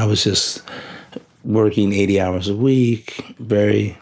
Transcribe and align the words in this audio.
I 0.00 0.06
was 0.06 0.24
just 0.24 0.62
working 1.44 1.92
80 1.92 2.20
hours 2.20 2.48
a 2.48 2.56
week, 2.56 3.22
very 3.38 3.98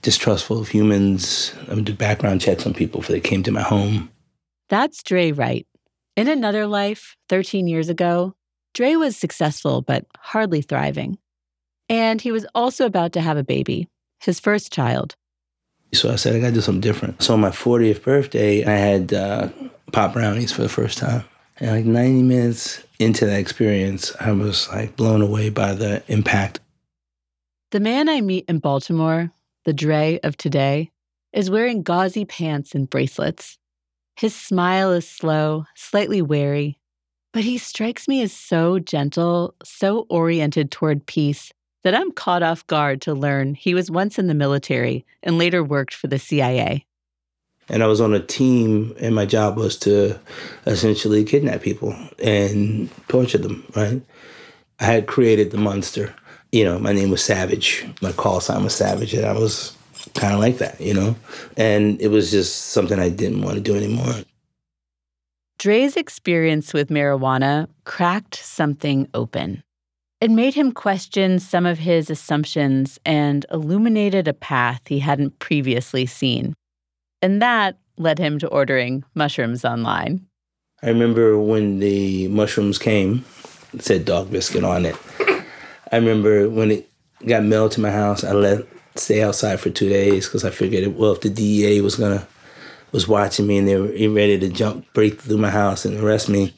distrustful 0.00 0.58
of 0.58 0.68
humans. 0.68 1.54
I 1.70 1.74
would 1.74 1.84
do 1.84 1.92
background 1.92 2.40
checks 2.40 2.64
on 2.64 2.72
people 2.72 3.02
before 3.02 3.12
they 3.12 3.20
came 3.20 3.42
to 3.42 3.52
my 3.52 3.60
home. 3.60 4.10
That's 4.70 5.02
Dre 5.02 5.32
Wright. 5.32 5.66
In 6.16 6.28
another 6.28 6.66
life, 6.66 7.14
13 7.28 7.66
years 7.68 7.90
ago, 7.90 8.34
Dre 8.72 8.94
was 8.96 9.18
successful 9.18 9.82
but 9.82 10.06
hardly 10.16 10.62
thriving. 10.62 11.18
And 11.90 12.22
he 12.22 12.32
was 12.32 12.46
also 12.54 12.86
about 12.86 13.12
to 13.12 13.20
have 13.20 13.36
a 13.36 13.44
baby, 13.44 13.86
his 14.20 14.40
first 14.40 14.72
child. 14.72 15.14
So 15.92 16.10
I 16.10 16.16
said, 16.16 16.36
I 16.36 16.40
gotta 16.40 16.52
do 16.52 16.62
something 16.62 16.80
different. 16.80 17.22
So 17.22 17.34
on 17.34 17.40
my 17.40 17.50
40th 17.50 18.02
birthday, 18.02 18.64
I 18.64 18.76
had 18.76 19.12
uh, 19.12 19.50
pop 19.92 20.14
brownies 20.14 20.52
for 20.52 20.62
the 20.62 20.70
first 20.70 20.96
time. 20.96 21.24
And 21.60 21.70
like 21.70 21.84
90 21.84 22.22
minutes 22.22 22.84
into 22.98 23.26
that 23.26 23.38
experience, 23.38 24.14
I 24.20 24.32
was 24.32 24.68
like 24.68 24.96
blown 24.96 25.22
away 25.22 25.50
by 25.50 25.74
the 25.74 26.02
impact. 26.08 26.60
The 27.70 27.80
man 27.80 28.08
I 28.08 28.20
meet 28.20 28.44
in 28.48 28.60
Baltimore, 28.60 29.30
the 29.64 29.72
Dre 29.72 30.20
of 30.22 30.36
today, 30.36 30.90
is 31.32 31.50
wearing 31.50 31.82
gauzy 31.82 32.24
pants 32.24 32.74
and 32.74 32.88
bracelets. 32.88 33.58
His 34.16 34.34
smile 34.34 34.92
is 34.92 35.08
slow, 35.08 35.66
slightly 35.74 36.22
wary, 36.22 36.78
but 37.32 37.44
he 37.44 37.58
strikes 37.58 38.08
me 38.08 38.22
as 38.22 38.32
so 38.32 38.78
gentle, 38.78 39.54
so 39.62 40.06
oriented 40.08 40.70
toward 40.70 41.06
peace, 41.06 41.52
that 41.84 41.94
I'm 41.94 42.12
caught 42.12 42.42
off 42.42 42.66
guard 42.66 43.00
to 43.02 43.14
learn 43.14 43.54
he 43.54 43.74
was 43.74 43.90
once 43.90 44.18
in 44.18 44.26
the 44.26 44.34
military 44.34 45.04
and 45.22 45.38
later 45.38 45.62
worked 45.62 45.94
for 45.94 46.06
the 46.06 46.18
CIA. 46.18 46.84
And 47.68 47.82
I 47.82 47.86
was 47.86 48.00
on 48.00 48.14
a 48.14 48.20
team, 48.20 48.94
and 48.98 49.14
my 49.14 49.26
job 49.26 49.56
was 49.56 49.76
to 49.80 50.18
essentially 50.66 51.24
kidnap 51.24 51.60
people 51.62 51.94
and 52.18 52.88
torture 53.08 53.38
them, 53.38 53.64
right? 53.76 54.00
I 54.80 54.84
had 54.84 55.06
created 55.06 55.50
the 55.50 55.58
monster. 55.58 56.14
You 56.50 56.64
know, 56.64 56.78
my 56.78 56.92
name 56.92 57.10
was 57.10 57.22
Savage. 57.22 57.86
My 58.00 58.12
call 58.12 58.40
sign 58.40 58.64
was 58.64 58.74
Savage, 58.74 59.12
and 59.12 59.26
I 59.26 59.32
was 59.32 59.76
kind 60.14 60.32
of 60.32 60.40
like 60.40 60.58
that, 60.58 60.80
you 60.80 60.94
know? 60.94 61.14
And 61.56 62.00
it 62.00 62.08
was 62.08 62.30
just 62.30 62.66
something 62.66 62.98
I 62.98 63.10
didn't 63.10 63.42
want 63.42 63.56
to 63.56 63.60
do 63.60 63.76
anymore. 63.76 64.14
Dre's 65.58 65.96
experience 65.96 66.72
with 66.72 66.88
marijuana 66.88 67.68
cracked 67.84 68.36
something 68.36 69.08
open. 69.12 69.62
It 70.20 70.30
made 70.30 70.54
him 70.54 70.72
question 70.72 71.38
some 71.38 71.66
of 71.66 71.78
his 71.78 72.10
assumptions 72.10 72.98
and 73.04 73.44
illuminated 73.52 74.26
a 74.26 74.32
path 74.32 74.82
he 74.86 75.00
hadn't 75.00 75.38
previously 75.38 76.06
seen. 76.06 76.54
And 77.20 77.42
that 77.42 77.78
led 77.96 78.18
him 78.18 78.38
to 78.38 78.48
ordering 78.48 79.04
mushrooms 79.14 79.64
online. 79.64 80.26
I 80.82 80.88
remember 80.88 81.38
when 81.38 81.80
the 81.80 82.28
mushrooms 82.28 82.78
came, 82.78 83.24
it 83.72 83.82
said 83.82 84.04
dog 84.04 84.30
biscuit 84.30 84.64
on 84.64 84.86
it. 84.86 84.96
I 85.90 85.96
remember 85.96 86.48
when 86.48 86.70
it 86.70 86.90
got 87.26 87.42
mailed 87.42 87.72
to 87.72 87.80
my 87.80 87.90
house, 87.90 88.22
I 88.22 88.32
let 88.32 88.66
stay 88.94 89.22
outside 89.22 89.58
for 89.58 89.70
two 89.70 89.88
days 89.88 90.26
because 90.26 90.44
I 90.44 90.50
figured, 90.50 90.96
well, 90.96 91.12
if 91.12 91.20
the 91.20 91.30
DEA 91.30 91.80
was 91.80 91.96
gonna 91.96 92.26
was 92.92 93.06
watching 93.06 93.46
me 93.46 93.58
and 93.58 93.68
they 93.68 93.76
were 93.76 94.14
ready 94.14 94.38
to 94.38 94.48
jump, 94.48 94.86
break 94.94 95.20
through 95.20 95.36
my 95.36 95.50
house 95.50 95.84
and 95.84 95.98
arrest 95.98 96.28
me, 96.28 96.54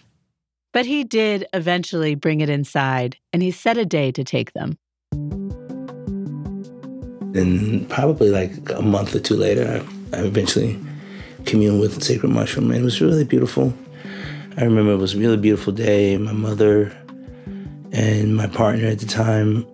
but 0.72 0.86
he 0.86 1.02
did 1.02 1.47
eventually 1.52 2.14
bring 2.14 2.41
it 2.41 2.48
inside, 2.48 3.17
and 3.33 3.42
he 3.42 3.50
set 3.50 3.77
a 3.77 3.84
day 3.84 4.12
to 4.12 4.22
take 4.22 4.52
them. 4.52 4.78
And 7.33 7.89
probably 7.89 8.30
like 8.30 8.70
a 8.70 8.83
month 8.83 9.14
or 9.14 9.20
two 9.20 9.36
later, 9.36 9.83
I, 9.83 9.99
I 10.12 10.19
eventually 10.19 10.78
communed 11.47 11.80
with 11.80 12.03
Sacred 12.03 12.30
Mushroom, 12.30 12.70
and 12.70 12.80
it 12.80 12.84
was 12.84 13.00
really 13.00 13.25
beautiful. 13.25 13.72
I 14.56 14.64
remember 14.64 14.92
it 14.92 14.97
was 14.97 15.14
a 15.14 15.19
really 15.19 15.36
beautiful 15.36 15.72
day. 15.72 16.17
My 16.17 16.33
mother 16.33 16.96
and 17.92 18.36
my 18.36 18.46
partner 18.46 18.89
at 18.89 18.98
the 18.98 19.07
time, 19.07 19.67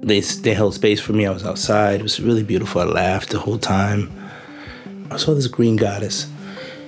they, 0.00 0.20
they 0.20 0.54
held 0.54 0.74
space 0.74 1.00
for 1.00 1.12
me. 1.12 1.26
I 1.26 1.30
was 1.30 1.44
outside. 1.44 2.00
It 2.00 2.02
was 2.02 2.20
really 2.20 2.42
beautiful. 2.42 2.80
I 2.80 2.84
laughed 2.84 3.30
the 3.30 3.38
whole 3.38 3.58
time. 3.58 4.10
I 5.10 5.16
saw 5.16 5.34
this 5.34 5.46
green 5.46 5.76
goddess, 5.76 6.30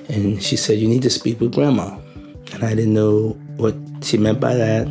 and 0.09 0.43
she 0.43 0.56
said, 0.56 0.78
You 0.78 0.88
need 0.88 1.03
to 1.03 1.11
speak 1.11 1.41
with 1.41 1.55
grandma 1.55 1.99
and 2.55 2.65
I 2.65 2.75
didn't 2.75 2.94
know 2.94 3.31
what 3.56 3.75
she 4.03 4.17
meant 4.17 4.41
by 4.41 4.55
that. 4.55 4.87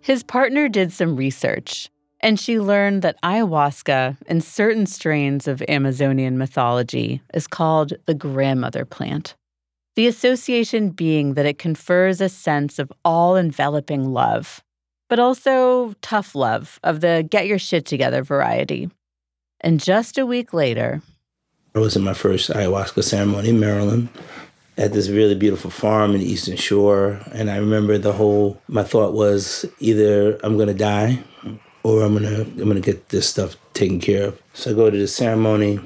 His 0.00 0.22
partner 0.22 0.68
did 0.68 0.92
some 0.92 1.16
research, 1.16 1.88
and 2.24 2.40
she 2.40 2.58
learned 2.58 3.02
that 3.02 3.20
ayahuasca 3.22 4.16
in 4.26 4.40
certain 4.40 4.86
strains 4.86 5.46
of 5.46 5.62
Amazonian 5.68 6.38
mythology 6.38 7.20
is 7.34 7.46
called 7.46 7.92
the 8.06 8.14
grandmother 8.14 8.86
plant. 8.86 9.34
The 9.94 10.06
association 10.06 10.88
being 10.88 11.34
that 11.34 11.44
it 11.44 11.58
confers 11.58 12.22
a 12.22 12.30
sense 12.30 12.78
of 12.78 12.90
all 13.04 13.36
enveloping 13.36 14.06
love, 14.06 14.62
but 15.10 15.18
also 15.18 15.92
tough 16.00 16.34
love 16.34 16.80
of 16.82 17.02
the 17.02 17.28
get 17.30 17.46
your 17.46 17.58
shit 17.58 17.84
together 17.84 18.22
variety. 18.22 18.90
And 19.60 19.78
just 19.78 20.16
a 20.16 20.24
week 20.24 20.54
later, 20.54 21.02
I 21.74 21.78
was 21.78 21.94
in 21.94 22.02
my 22.02 22.14
first 22.14 22.48
ayahuasca 22.48 23.04
ceremony 23.04 23.50
in 23.50 23.60
Maryland 23.60 24.08
at 24.78 24.94
this 24.94 25.10
really 25.10 25.34
beautiful 25.34 25.70
farm 25.70 26.14
in 26.14 26.20
the 26.20 26.32
Eastern 26.32 26.56
Shore. 26.56 27.20
And 27.32 27.50
I 27.50 27.58
remember 27.58 27.98
the 27.98 28.14
whole, 28.14 28.62
my 28.66 28.82
thought 28.82 29.12
was 29.12 29.66
either 29.78 30.38
I'm 30.42 30.56
going 30.56 30.68
to 30.68 30.74
die 30.74 31.22
or 31.84 32.02
I'm 32.02 32.18
to, 32.18 32.40
I'm 32.42 32.74
to 32.74 32.80
get 32.80 33.10
this 33.10 33.28
stuff 33.28 33.56
taken 33.74 34.00
care 34.00 34.28
of. 34.28 34.42
So 34.54 34.70
I 34.70 34.74
go 34.74 34.90
to 34.90 34.98
the 34.98 35.06
ceremony. 35.06 35.78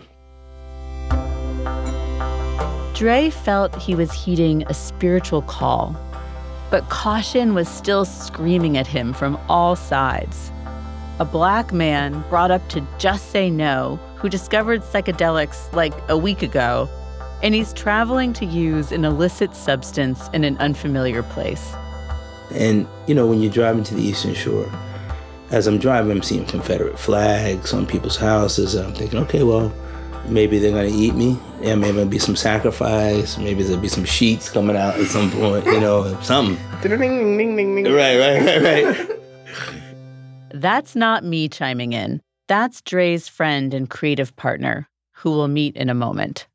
Dre 2.94 3.30
felt 3.30 3.76
he 3.76 3.94
was 3.94 4.12
heeding 4.12 4.62
a 4.64 4.74
spiritual 4.74 5.42
call, 5.42 5.94
but 6.70 6.88
caution 6.88 7.54
was 7.54 7.68
still 7.68 8.04
screaming 8.04 8.76
at 8.76 8.86
him 8.86 9.12
from 9.12 9.38
all 9.48 9.76
sides. 9.76 10.50
A 11.20 11.24
black 11.24 11.72
man 11.72 12.24
brought 12.28 12.50
up 12.50 12.66
to 12.70 12.86
just 12.98 13.30
say 13.30 13.50
no 13.50 13.96
who 14.16 14.28
discovered 14.28 14.82
psychedelics 14.82 15.72
like 15.72 15.92
a 16.08 16.16
week 16.16 16.42
ago, 16.42 16.88
and 17.42 17.54
he's 17.54 17.72
traveling 17.72 18.32
to 18.32 18.44
use 18.44 18.90
an 18.92 19.04
illicit 19.04 19.54
substance 19.54 20.28
in 20.32 20.44
an 20.44 20.56
unfamiliar 20.58 21.22
place. 21.22 21.72
And, 22.52 22.86
you 23.06 23.14
know, 23.14 23.26
when 23.26 23.40
you're 23.40 23.52
driving 23.52 23.84
to 23.84 23.94
the 23.94 24.02
Eastern 24.02 24.34
Shore, 24.34 24.68
as 25.50 25.66
I'm 25.66 25.78
driving, 25.78 26.10
I'm 26.10 26.22
seeing 26.22 26.44
Confederate 26.44 26.98
flags 26.98 27.72
on 27.72 27.86
people's 27.86 28.16
houses, 28.16 28.74
and 28.74 28.88
I'm 28.88 28.94
thinking, 28.94 29.18
okay, 29.20 29.42
well, 29.42 29.72
maybe 30.26 30.58
they're 30.58 30.72
gonna 30.72 30.88
eat 30.90 31.14
me. 31.14 31.38
Yeah, 31.60 31.74
maybe 31.74 31.92
there'll 31.92 32.10
be 32.10 32.18
some 32.18 32.36
sacrifice. 32.36 33.38
Maybe 33.38 33.62
there'll 33.62 33.80
be 33.80 33.88
some 33.88 34.04
sheets 34.04 34.50
coming 34.50 34.76
out 34.76 34.98
at 34.98 35.06
some 35.06 35.30
point, 35.30 35.64
you 35.66 35.80
know, 35.80 36.18
something. 36.20 36.56
right, 37.94 38.18
right, 38.18 38.62
right, 38.62 38.62
right. 38.62 39.10
That's 40.54 40.94
not 40.96 41.24
me 41.24 41.48
chiming 41.48 41.92
in. 41.92 42.20
That's 42.46 42.80
Dre's 42.80 43.28
friend 43.28 43.74
and 43.74 43.90
creative 43.90 44.34
partner, 44.36 44.88
who 45.12 45.30
we'll 45.32 45.48
meet 45.48 45.76
in 45.76 45.90
a 45.90 45.94
moment. 45.94 46.46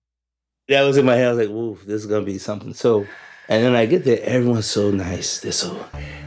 That 0.67 0.81
was 0.83 0.97
in 0.97 1.05
my 1.05 1.15
head. 1.15 1.27
I 1.27 1.33
was 1.33 1.47
like, 1.47 1.55
"Ooh, 1.55 1.77
this 1.85 2.01
is 2.01 2.07
gonna 2.07 2.25
be 2.25 2.37
something." 2.37 2.73
So, 2.73 3.05
and 3.49 3.63
then 3.63 3.75
I 3.75 3.85
get 3.85 4.05
there, 4.05 4.19
everyone's 4.23 4.65
so 4.65 4.91
nice. 4.91 5.39
They're 5.39 5.51
so 5.51 5.85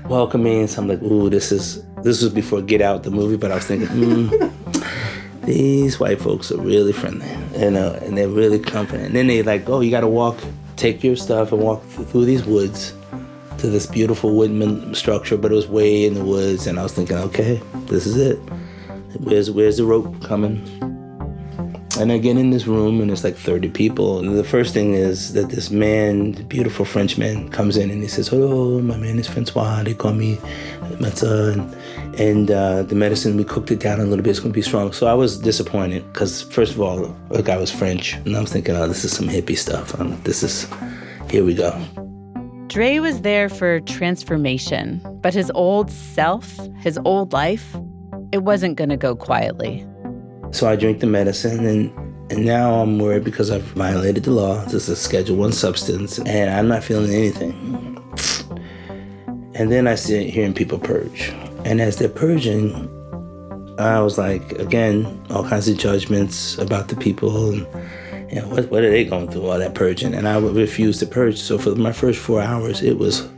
welcoming. 0.08 0.66
So 0.66 0.82
I'm 0.82 0.88
like, 0.88 1.02
"Ooh, 1.02 1.30
this 1.30 1.52
is 1.52 1.82
this 2.02 2.22
was 2.22 2.32
before 2.32 2.62
Get 2.62 2.80
Out 2.80 3.02
the 3.02 3.10
movie," 3.10 3.36
but 3.36 3.50
I 3.50 3.56
was 3.56 3.64
thinking, 3.64 3.88
mm, 3.88 4.52
these 5.44 5.98
white 5.98 6.20
folks 6.20 6.52
are 6.52 6.60
really 6.60 6.92
friendly, 6.92 7.30
you 7.56 7.70
know, 7.70 7.92
and 8.02 8.16
they're 8.16 8.28
really 8.28 8.58
comforting. 8.58 9.06
And 9.06 9.14
then 9.14 9.26
they 9.26 9.42
like, 9.42 9.68
"Oh, 9.68 9.80
you 9.80 9.90
got 9.90 10.00
to 10.00 10.08
walk, 10.08 10.36
take 10.76 11.02
your 11.02 11.16
stuff, 11.16 11.52
and 11.52 11.62
walk 11.62 11.82
through 11.84 12.24
these 12.24 12.44
woods." 12.44 12.92
To 13.60 13.68
this 13.68 13.86
beautiful 13.86 14.36
wooden 14.36 14.94
structure, 14.94 15.38
but 15.38 15.50
it 15.50 15.54
was 15.54 15.66
way 15.66 16.04
in 16.04 16.12
the 16.12 16.22
woods, 16.22 16.66
and 16.66 16.78
I 16.78 16.82
was 16.82 16.92
thinking, 16.92 17.16
okay, 17.16 17.58
this 17.86 18.06
is 18.06 18.18
it. 18.18 18.38
Where's 19.18 19.50
where's 19.50 19.78
the 19.78 19.86
rope 19.86 20.22
coming? 20.22 20.60
And 21.98 22.12
I 22.12 22.18
get 22.18 22.36
in 22.36 22.50
this 22.50 22.66
room 22.66 23.00
and 23.00 23.10
it's 23.10 23.24
like 23.24 23.36
30 23.36 23.70
people. 23.70 24.18
And 24.18 24.36
the 24.36 24.44
first 24.44 24.74
thing 24.74 24.92
is 24.92 25.32
that 25.32 25.48
this 25.48 25.70
man, 25.70 26.32
beautiful 26.46 26.84
French 26.84 27.16
man, 27.16 27.48
comes 27.48 27.78
in 27.78 27.90
and 27.90 28.02
he 28.02 28.08
says, 28.08 28.28
Hello, 28.28 28.80
my 28.82 28.98
name 28.98 29.18
is 29.18 29.26
Francois. 29.26 29.82
They 29.82 29.94
call 29.94 30.12
me 30.12 30.36
Matza. 31.00 31.54
And, 31.54 32.20
and 32.20 32.50
uh, 32.50 32.82
the 32.82 32.94
medicine, 32.94 33.38
we 33.38 33.44
cooked 33.44 33.70
it 33.70 33.80
down 33.80 34.00
a 34.00 34.04
little 34.04 34.22
bit. 34.22 34.30
It's 34.30 34.40
going 34.40 34.52
to 34.52 34.54
be 34.54 34.60
strong. 34.60 34.92
So 34.92 35.06
I 35.06 35.14
was 35.14 35.38
disappointed 35.38 36.04
because, 36.12 36.42
first 36.42 36.74
of 36.74 36.80
all, 36.82 37.16
the 37.30 37.42
guy 37.42 37.56
was 37.56 37.70
French. 37.70 38.14
And 38.14 38.36
I 38.36 38.40
was 38.40 38.52
thinking, 38.52 38.76
oh, 38.76 38.86
this 38.86 39.02
is 39.02 39.12
some 39.12 39.28
hippie 39.28 39.56
stuff. 39.56 39.98
Um, 39.98 40.20
this 40.22 40.42
is, 40.42 40.68
here 41.30 41.44
we 41.44 41.54
go. 41.54 41.72
Dre 42.66 42.98
was 42.98 43.22
there 43.22 43.48
for 43.48 43.80
transformation, 43.80 45.00
but 45.22 45.32
his 45.32 45.50
old 45.54 45.90
self, 45.90 46.58
his 46.78 46.98
old 47.06 47.32
life, 47.32 47.74
it 48.32 48.42
wasn't 48.42 48.76
going 48.76 48.90
to 48.90 48.98
go 48.98 49.16
quietly. 49.16 49.86
So 50.56 50.66
I 50.66 50.74
drink 50.74 51.00
the 51.00 51.06
medicine 51.06 51.66
and 51.66 51.92
and 52.30 52.46
now 52.46 52.80
I'm 52.80 52.98
worried 52.98 53.24
because 53.24 53.50
I've 53.50 53.62
violated 53.62 54.24
the 54.24 54.30
law. 54.30 54.64
This 54.64 54.84
is 54.84 54.88
a 54.88 54.96
Schedule 54.96 55.36
One 55.36 55.52
substance, 55.52 56.18
and 56.18 56.48
I'm 56.48 56.66
not 56.66 56.82
feeling 56.82 57.12
anything. 57.12 57.54
And 59.54 59.70
then 59.70 59.86
I 59.86 59.96
sit 59.96 60.30
hearing 60.30 60.54
people 60.54 60.78
purge, 60.78 61.28
and 61.66 61.78
as 61.78 61.96
they're 61.96 62.08
purging, 62.08 62.72
I 63.78 64.00
was 64.00 64.16
like, 64.16 64.52
again, 64.52 65.22
all 65.28 65.46
kinds 65.46 65.68
of 65.68 65.76
judgments 65.76 66.56
about 66.56 66.88
the 66.88 66.96
people, 66.96 67.50
and 67.50 68.32
you 68.32 68.40
know, 68.40 68.48
what, 68.48 68.70
what 68.70 68.82
are 68.82 68.90
they 68.90 69.04
going 69.04 69.30
through 69.30 69.46
all 69.46 69.58
that 69.58 69.74
purging? 69.74 70.14
And 70.14 70.26
I 70.26 70.38
would 70.38 70.56
refuse 70.56 70.98
to 71.00 71.06
purge. 71.06 71.38
So 71.38 71.58
for 71.58 71.74
my 71.74 71.92
first 71.92 72.18
four 72.18 72.40
hours, 72.40 72.80
it 72.80 72.98
was 72.98 73.28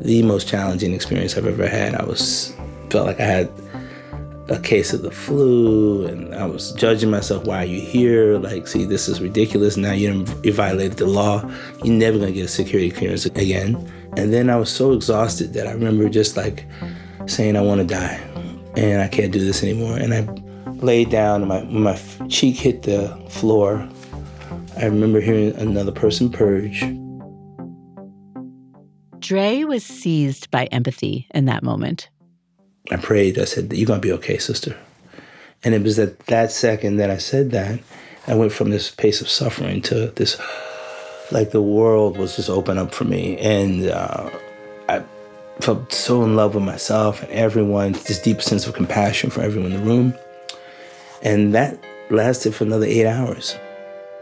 the 0.00 0.22
most 0.22 0.48
challenging 0.48 0.94
experience 0.94 1.36
I've 1.36 1.46
ever 1.46 1.68
had. 1.68 1.94
I 1.94 2.04
was 2.04 2.56
felt 2.88 3.06
like 3.06 3.20
I 3.20 3.26
had 3.26 3.65
a 4.48 4.58
case 4.60 4.92
of 4.92 5.02
the 5.02 5.10
flu 5.10 6.06
and 6.06 6.34
I 6.34 6.46
was 6.46 6.72
judging 6.72 7.10
myself, 7.10 7.44
why 7.44 7.62
are 7.62 7.66
you 7.66 7.80
here? 7.80 8.38
Like, 8.38 8.68
see, 8.68 8.84
this 8.84 9.08
is 9.08 9.20
ridiculous. 9.20 9.76
Now 9.76 9.92
you, 9.92 10.24
you 10.44 10.52
violated 10.52 10.98
the 10.98 11.06
law. 11.06 11.42
You're 11.82 11.94
never 11.94 12.18
gonna 12.18 12.32
get 12.32 12.44
a 12.44 12.48
security 12.48 12.90
clearance 12.90 13.26
again. 13.26 13.74
And 14.16 14.32
then 14.32 14.48
I 14.48 14.56
was 14.56 14.70
so 14.70 14.92
exhausted 14.92 15.52
that 15.54 15.66
I 15.66 15.72
remember 15.72 16.08
just 16.08 16.36
like 16.36 16.64
saying, 17.26 17.56
I 17.56 17.60
wanna 17.60 17.84
die 17.84 18.20
and 18.76 19.02
I 19.02 19.08
can't 19.08 19.32
do 19.32 19.44
this 19.44 19.62
anymore. 19.62 19.96
And 19.96 20.14
I 20.14 20.20
laid 20.76 21.10
down 21.10 21.42
and 21.42 21.48
my, 21.48 21.62
my 21.64 21.98
cheek 22.28 22.56
hit 22.56 22.82
the 22.82 23.08
floor, 23.28 23.88
I 24.76 24.84
remember 24.84 25.20
hearing 25.20 25.56
another 25.56 25.92
person 25.92 26.30
purge. 26.30 26.84
Dre 29.18 29.64
was 29.64 29.84
seized 29.84 30.50
by 30.50 30.66
empathy 30.66 31.26
in 31.34 31.46
that 31.46 31.62
moment. 31.62 32.10
I 32.90 32.96
prayed. 32.96 33.38
I 33.38 33.44
said, 33.44 33.72
You're 33.72 33.86
going 33.86 34.00
to 34.00 34.06
be 34.06 34.12
okay, 34.12 34.38
sister. 34.38 34.76
And 35.64 35.74
it 35.74 35.82
was 35.82 35.98
at 35.98 36.18
that 36.26 36.52
second 36.52 36.96
that 36.98 37.10
I 37.10 37.18
said 37.18 37.50
that, 37.50 37.80
I 38.26 38.34
went 38.34 38.52
from 38.52 38.70
this 38.70 38.90
pace 38.90 39.20
of 39.20 39.28
suffering 39.28 39.80
to 39.82 40.08
this, 40.08 40.40
like 41.30 41.50
the 41.50 41.62
world 41.62 42.16
was 42.16 42.36
just 42.36 42.50
open 42.50 42.78
up 42.78 42.94
for 42.94 43.04
me. 43.04 43.36
And 43.38 43.88
uh, 43.88 44.30
I 44.88 45.02
felt 45.60 45.92
so 45.92 46.22
in 46.24 46.36
love 46.36 46.54
with 46.54 46.64
myself 46.64 47.22
and 47.22 47.30
everyone, 47.32 47.92
this 47.92 48.20
deep 48.20 48.42
sense 48.42 48.66
of 48.66 48.74
compassion 48.74 49.30
for 49.30 49.42
everyone 49.42 49.72
in 49.72 49.80
the 49.80 49.86
room. 49.86 50.14
And 51.22 51.54
that 51.54 51.78
lasted 52.10 52.54
for 52.54 52.64
another 52.64 52.86
eight 52.86 53.06
hours. 53.06 53.56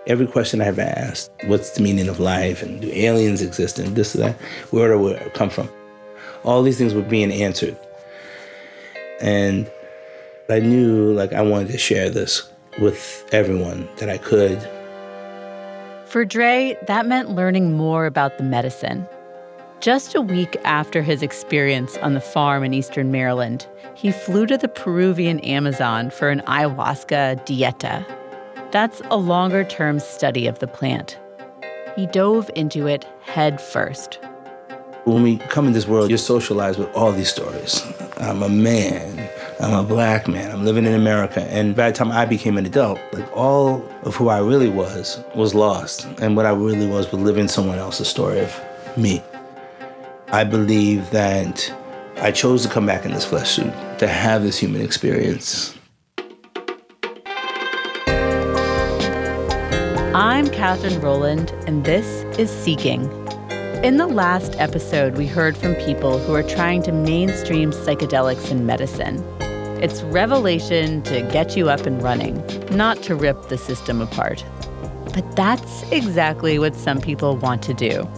Every 0.07 0.27
question 0.27 0.61
I've 0.61 0.79
asked, 0.79 1.31
what's 1.45 1.71
the 1.71 1.83
meaning 1.83 2.09
of 2.09 2.21
life? 2.21 2.63
And 2.63 2.83
do 2.83 2.91
aliens 2.93 3.41
exist? 3.41 3.79
And 3.79 3.97
this, 3.97 4.13
that, 4.13 4.37
where 4.71 4.89
do 4.89 4.99
we 4.99 5.15
come 5.31 5.49
from? 5.49 5.69
All 6.45 6.63
these 6.63 6.77
things 6.77 6.93
were 6.93 7.03
being 7.03 7.33
answered. 7.33 7.79
And 9.25 9.71
I 10.51 10.61
knew 10.61 11.13
like 11.13 11.33
I 11.33 11.41
wanted 11.41 11.73
to 11.73 11.79
share 11.79 12.11
this 12.11 12.49
with 12.79 13.27
everyone 13.33 13.89
that 13.97 14.11
I 14.11 14.19
could. 14.19 14.61
For 16.07 16.25
Dre, 16.25 16.77
that 16.87 17.07
meant 17.07 17.31
learning 17.31 17.77
more 17.77 18.05
about 18.05 18.37
the 18.37 18.45
medicine. 18.45 19.09
Just 19.81 20.15
a 20.15 20.21
week 20.21 20.57
after 20.65 21.03
his 21.03 21.23
experience 21.23 21.97
on 21.99 22.15
the 22.15 22.21
farm 22.21 22.63
in 22.65 22.75
eastern 22.75 23.11
Maryland, 23.11 23.67
he 23.95 24.13
flew 24.13 24.47
to 24.47 24.59
the 24.59 24.69
Peruvian 24.69 25.41
Amazon 25.41 26.11
for 26.11 26.29
an 26.29 26.41
ayahuasca 26.43 27.45
dieta. 27.47 28.07
That's 28.71 29.01
a 29.11 29.17
longer 29.17 29.65
term 29.65 29.99
study 30.01 30.47
of 30.47 30.59
the 30.59 30.67
plant. 30.67 31.19
He 31.97 32.07
dove 32.07 32.51
into 32.55 32.87
it 32.87 33.07
head 33.23 33.61
first. 33.61 34.19
When 35.05 35.23
we 35.23 35.37
come 35.37 35.67
in 35.67 35.75
this 35.75 35.87
world, 35.87 36.09
you're 36.09 36.17
socialized 36.17 36.79
with 36.79 36.89
all 36.95 37.13
these 37.13 37.29
stories. 37.29 37.83
I'm 38.17 38.43
a 38.43 38.49
man. 38.49 39.29
I'm 39.61 39.75
a 39.75 39.83
black 39.83 40.27
man. 40.27 40.51
I'm 40.51 40.65
living 40.65 40.87
in 40.87 40.95
America. 40.95 41.43
And 41.43 41.77
by 41.77 41.91
the 41.91 41.97
time 41.97 42.11
I 42.11 42.25
became 42.25 42.57
an 42.57 42.65
adult, 42.65 42.99
like 43.13 43.31
all 43.37 43.87
of 44.05 44.17
who 44.17 44.29
I 44.29 44.39
really 44.39 44.71
was 44.71 45.23
was 45.35 45.55
lost. 45.55 46.07
And 46.23 46.37
what 46.37 46.47
I 46.47 46.53
really 46.53 46.87
was 46.87 47.13
was 47.13 47.21
living 47.21 47.49
someone 47.49 47.79
else's 47.79 48.09
story 48.09 48.41
of 48.41 48.59
me. 48.97 49.23
I 50.29 50.43
believe 50.43 51.11
that 51.11 51.71
I 52.17 52.31
chose 52.31 52.63
to 52.63 52.71
come 52.71 52.87
back 52.87 53.05
in 53.05 53.13
this 53.13 53.27
flesh 53.27 53.51
suit 53.51 53.75
to 53.99 54.09
have 54.09 54.43
this 54.43 54.57
human 54.59 54.81
experience. 54.81 55.77
I'm 60.15 60.49
Katherine 60.49 60.99
Rowland, 61.03 61.51
and 61.67 61.85
this 61.85 62.07
is 62.39 62.49
Seeking 62.49 63.24
in 63.85 63.99
the 63.99 64.07
last 64.07 64.59
episode, 64.59 65.19
we 65.19 65.27
heard 65.27 65.55
from 65.59 65.75
people 65.75 66.19
who 66.19 66.35
are 66.35 66.43
trying 66.43 66.83
to 66.83 66.91
mainstream 66.91 67.71
psychedelics 67.71 68.51
in 68.51 68.65
medicine. 68.65 69.23
It's 69.83 70.03
revelation 70.05 71.03
to 71.03 71.21
get 71.31 71.55
you 71.55 71.69
up 71.69 71.85
and 71.85 72.03
running, 72.03 72.43
not 72.75 73.03
to 73.03 73.15
rip 73.15 73.49
the 73.49 73.59
system 73.59 74.01
apart. 74.01 74.43
But 75.13 75.37
that's 75.37 75.83
exactly 75.93 76.59
what 76.59 76.75
some 76.75 76.99
people 76.99 77.37
want 77.37 77.63
to 77.65 77.75
do. 77.75 78.09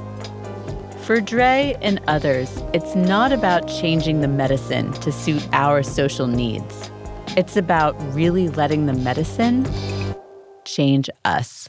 For 1.01 1.21
Dre 1.21 1.77
and 1.83 2.01
others, 2.07 2.63
it's 2.73 2.95
not 2.95 3.33
about 3.33 3.67
changing 3.67 4.21
the 4.21 4.29
medicine 4.29 4.93
to 4.93 5.11
suit 5.11 5.49
our 5.53 5.83
social 5.83 6.29
needs. 6.29 6.93
It's 7.37 7.57
about 7.57 7.97
really 8.15 8.51
letting 8.51 8.87
the 8.87 8.93
medicine 8.93 9.67
change 10.65 11.11
us. 11.25 11.69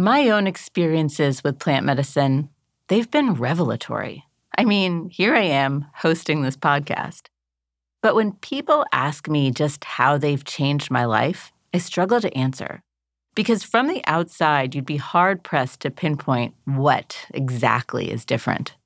My 0.00 0.30
own 0.30 0.46
experiences 0.46 1.42
with 1.42 1.58
plant 1.58 1.84
medicine, 1.84 2.50
they've 2.86 3.10
been 3.10 3.34
revelatory. 3.34 4.24
I 4.56 4.64
mean, 4.64 5.10
here 5.10 5.34
I 5.34 5.42
am 5.42 5.86
hosting 5.92 6.42
this 6.42 6.56
podcast. 6.56 7.22
But 8.00 8.14
when 8.14 8.34
people 8.34 8.86
ask 8.92 9.28
me 9.28 9.50
just 9.50 9.82
how 9.82 10.16
they've 10.16 10.44
changed 10.44 10.88
my 10.92 11.04
life, 11.04 11.50
I 11.74 11.78
struggle 11.78 12.20
to 12.20 12.32
answer. 12.38 12.80
Because 13.34 13.64
from 13.64 13.88
the 13.88 14.00
outside, 14.06 14.72
you'd 14.72 14.86
be 14.86 14.98
hard 14.98 15.42
pressed 15.42 15.80
to 15.80 15.90
pinpoint 15.90 16.54
what 16.64 17.26
exactly 17.34 18.12
is 18.12 18.24
different. 18.24 18.76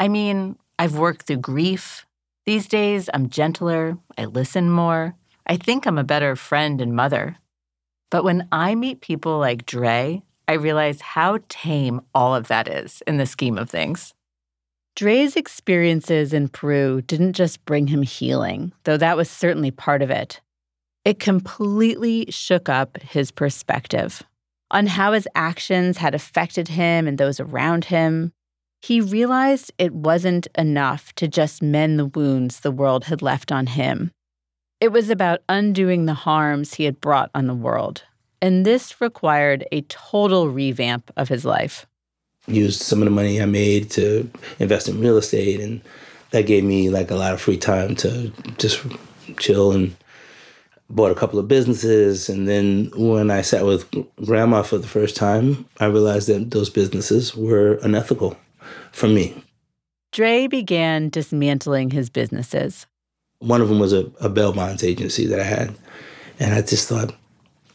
I 0.00 0.08
mean, 0.08 0.56
I've 0.76 0.98
worked 0.98 1.28
through 1.28 1.36
grief. 1.36 2.04
These 2.46 2.66
days, 2.66 3.08
I'm 3.14 3.28
gentler, 3.28 3.96
I 4.18 4.24
listen 4.24 4.70
more, 4.70 5.14
I 5.46 5.56
think 5.56 5.86
I'm 5.86 5.98
a 5.98 6.04
better 6.04 6.34
friend 6.34 6.80
and 6.80 6.96
mother. 6.96 7.36
But 8.10 8.24
when 8.24 8.48
I 8.50 8.74
meet 8.74 9.00
people 9.00 9.38
like 9.38 9.66
Dre, 9.66 10.22
I 10.48 10.54
realize 10.54 11.00
how 11.00 11.38
tame 11.48 12.00
all 12.14 12.34
of 12.34 12.48
that 12.48 12.68
is 12.68 13.02
in 13.06 13.16
the 13.16 13.26
scheme 13.26 13.58
of 13.58 13.70
things. 13.70 14.14
Dre's 14.94 15.36
experiences 15.36 16.32
in 16.32 16.48
Peru 16.48 17.00
didn't 17.02 17.32
just 17.32 17.64
bring 17.64 17.86
him 17.86 18.02
healing, 18.02 18.72
though 18.84 18.98
that 18.98 19.16
was 19.16 19.30
certainly 19.30 19.70
part 19.70 20.02
of 20.02 20.10
it. 20.10 20.40
It 21.04 21.18
completely 21.18 22.26
shook 22.28 22.68
up 22.68 23.00
his 23.00 23.30
perspective 23.30 24.22
on 24.70 24.86
how 24.86 25.12
his 25.12 25.28
actions 25.34 25.98
had 25.98 26.14
affected 26.14 26.68
him 26.68 27.06
and 27.06 27.18
those 27.18 27.40
around 27.40 27.86
him. 27.86 28.32
He 28.80 29.00
realized 29.00 29.72
it 29.78 29.94
wasn't 29.94 30.48
enough 30.58 31.14
to 31.14 31.28
just 31.28 31.62
mend 31.62 31.98
the 31.98 32.06
wounds 32.06 32.60
the 32.60 32.70
world 32.70 33.04
had 33.04 33.22
left 33.22 33.52
on 33.52 33.66
him. 33.66 34.10
It 34.80 34.92
was 34.92 35.10
about 35.10 35.42
undoing 35.48 36.06
the 36.06 36.14
harms 36.14 36.74
he 36.74 36.84
had 36.84 37.00
brought 37.00 37.30
on 37.34 37.46
the 37.46 37.54
world 37.54 38.02
and 38.42 38.66
this 38.66 39.00
required 39.00 39.64
a 39.70 39.82
total 39.82 40.48
revamp 40.48 41.10
of 41.16 41.28
his 41.28 41.44
life. 41.44 41.86
Used 42.48 42.82
some 42.82 42.98
of 42.98 43.04
the 43.04 43.12
money 43.12 43.40
I 43.40 43.46
made 43.46 43.90
to 43.92 44.28
invest 44.58 44.88
in 44.88 45.00
real 45.00 45.16
estate, 45.16 45.60
and 45.60 45.80
that 46.32 46.42
gave 46.42 46.64
me 46.64 46.90
like 46.90 47.12
a 47.12 47.14
lot 47.14 47.32
of 47.32 47.40
free 47.40 47.56
time 47.56 47.94
to 47.96 48.32
just 48.58 48.84
chill 49.38 49.70
and 49.70 49.94
bought 50.90 51.12
a 51.12 51.14
couple 51.14 51.38
of 51.38 51.46
businesses. 51.46 52.28
And 52.28 52.48
then 52.48 52.90
when 52.96 53.30
I 53.30 53.42
sat 53.42 53.64
with 53.64 53.88
grandma 54.26 54.62
for 54.62 54.76
the 54.76 54.88
first 54.88 55.14
time, 55.14 55.64
I 55.78 55.86
realized 55.86 56.28
that 56.28 56.50
those 56.50 56.68
businesses 56.68 57.36
were 57.36 57.78
unethical 57.82 58.36
for 58.90 59.06
me. 59.06 59.40
Dre 60.10 60.48
began 60.48 61.08
dismantling 61.08 61.90
his 61.90 62.10
businesses. 62.10 62.86
One 63.38 63.60
of 63.62 63.68
them 63.68 63.78
was 63.78 63.92
a, 63.92 64.10
a 64.20 64.28
bail 64.28 64.52
bonds 64.52 64.82
agency 64.82 65.26
that 65.26 65.38
I 65.38 65.44
had. 65.44 65.74
And 66.38 66.54
I 66.54 66.60
just 66.60 66.88
thought, 66.88 67.14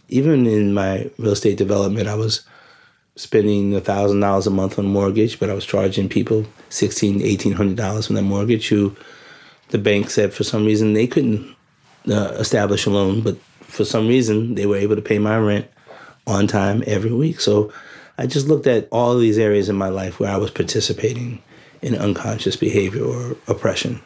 even 0.10 0.48
in 0.48 0.74
my 0.74 1.10
real 1.18 1.34
estate 1.34 1.58
development, 1.58 2.08
I 2.08 2.16
was 2.16 2.42
spending 3.16 3.76
a 3.76 3.82
thousand 3.82 4.20
dollars 4.20 4.48
a 4.48 4.52
month 4.52 4.78
on 4.78 4.86
mortgage, 4.86 5.40
but 5.40 5.50
I 5.50 5.54
was 5.54 5.66
charging 5.66 6.10
people 6.10 6.46
sixteen, 6.70 7.22
eighteen 7.22 7.54
hundred 7.54 7.78
dollars 7.78 8.08
from 8.08 8.16
that 8.16 8.24
mortgage. 8.24 8.68
Who 8.70 8.96
the 9.70 9.78
bank 9.78 10.10
said 10.10 10.34
for 10.34 10.44
some 10.44 10.66
reason 10.66 10.94
they 10.94 11.08
couldn't 11.08 11.56
uh, 12.10 12.36
establish 12.40 12.86
a 12.86 12.90
loan, 12.90 13.22
but 13.22 13.38
for 13.62 13.86
some 13.86 14.08
reason 14.08 14.56
they 14.56 14.66
were 14.66 14.78
able 14.78 14.96
to 14.96 15.02
pay 15.02 15.20
my 15.20 15.38
rent 15.38 15.68
on 16.26 16.48
time 16.48 16.84
every 16.88 17.12
week. 17.12 17.40
So 17.40 17.72
I 18.18 18.28
just 18.28 18.48
looked 18.48 18.68
at 18.68 18.88
all 18.92 19.18
these 19.18 19.38
areas 19.38 19.70
in 19.70 19.76
my 19.76 19.90
life 19.90 20.20
where 20.20 20.32
I 20.32 20.38
was 20.38 20.52
participating 20.52 21.42
in 21.82 21.96
unconscious 21.96 22.56
behavior 22.56 23.04
or 23.04 23.36
oppression. 23.48 24.02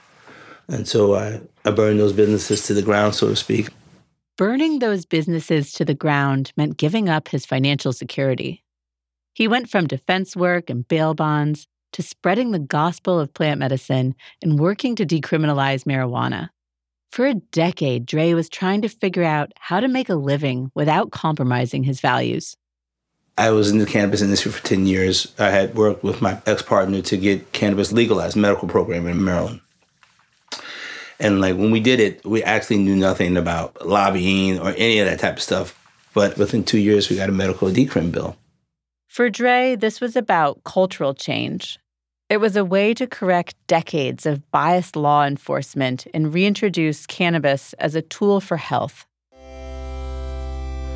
And 0.67 0.87
so 0.87 1.15
I, 1.15 1.41
I 1.65 1.71
burned 1.71 1.99
those 1.99 2.13
businesses 2.13 2.65
to 2.67 2.73
the 2.73 2.81
ground, 2.81 3.15
so 3.15 3.29
to 3.29 3.35
speak. 3.35 3.69
Burning 4.37 4.79
those 4.79 5.05
businesses 5.05 5.73
to 5.73 5.85
the 5.85 5.93
ground 5.93 6.51
meant 6.57 6.77
giving 6.77 7.09
up 7.09 7.27
his 7.27 7.45
financial 7.45 7.93
security. 7.93 8.63
He 9.33 9.47
went 9.47 9.69
from 9.69 9.87
defense 9.87 10.35
work 10.35 10.69
and 10.69 10.87
bail 10.87 11.13
bonds 11.13 11.67
to 11.93 12.01
spreading 12.01 12.51
the 12.51 12.59
gospel 12.59 13.19
of 13.19 13.33
plant 13.33 13.59
medicine 13.59 14.15
and 14.41 14.59
working 14.59 14.95
to 14.95 15.05
decriminalize 15.05 15.83
marijuana. 15.83 16.49
For 17.11 17.25
a 17.27 17.35
decade, 17.35 18.05
Dre 18.05 18.33
was 18.33 18.47
trying 18.47 18.81
to 18.83 18.89
figure 18.89 19.23
out 19.23 19.51
how 19.59 19.81
to 19.81 19.89
make 19.89 20.07
a 20.07 20.15
living 20.15 20.71
without 20.73 21.11
compromising 21.11 21.83
his 21.83 21.99
values. 21.99 22.55
I 23.37 23.51
was 23.51 23.69
in 23.69 23.79
the 23.79 23.85
cannabis 23.85 24.21
industry 24.21 24.51
for 24.51 24.65
10 24.65 24.85
years. 24.85 25.33
I 25.37 25.49
had 25.49 25.75
worked 25.75 26.03
with 26.03 26.21
my 26.21 26.41
ex 26.45 26.61
partner 26.61 27.01
to 27.01 27.17
get 27.17 27.51
cannabis 27.51 27.91
legalized, 27.91 28.37
medical 28.37 28.67
program 28.67 29.07
in 29.07 29.23
Maryland. 29.23 29.61
And 31.21 31.39
like 31.39 31.55
when 31.55 31.69
we 31.69 31.79
did 31.79 31.99
it, 31.99 32.25
we 32.25 32.43
actually 32.43 32.79
knew 32.79 32.95
nothing 32.95 33.37
about 33.37 33.85
lobbying 33.85 34.59
or 34.59 34.73
any 34.75 34.97
of 34.99 35.05
that 35.05 35.19
type 35.19 35.35
of 35.37 35.41
stuff. 35.41 35.77
But 36.15 36.35
within 36.35 36.63
two 36.63 36.79
years, 36.79 37.09
we 37.09 37.15
got 37.15 37.29
a 37.29 37.31
medical 37.31 37.69
decrim 37.69 38.11
bill. 38.11 38.35
For 39.07 39.29
Dre, 39.29 39.75
this 39.75 40.01
was 40.01 40.15
about 40.15 40.63
cultural 40.63 41.13
change. 41.13 41.77
It 42.27 42.37
was 42.37 42.55
a 42.55 42.65
way 42.65 42.95
to 42.95 43.05
correct 43.05 43.55
decades 43.67 44.25
of 44.25 44.49
biased 44.49 44.95
law 44.95 45.23
enforcement 45.23 46.07
and 46.11 46.33
reintroduce 46.33 47.05
cannabis 47.05 47.73
as 47.73 47.93
a 47.93 48.01
tool 48.01 48.41
for 48.41 48.57
health. 48.57 49.05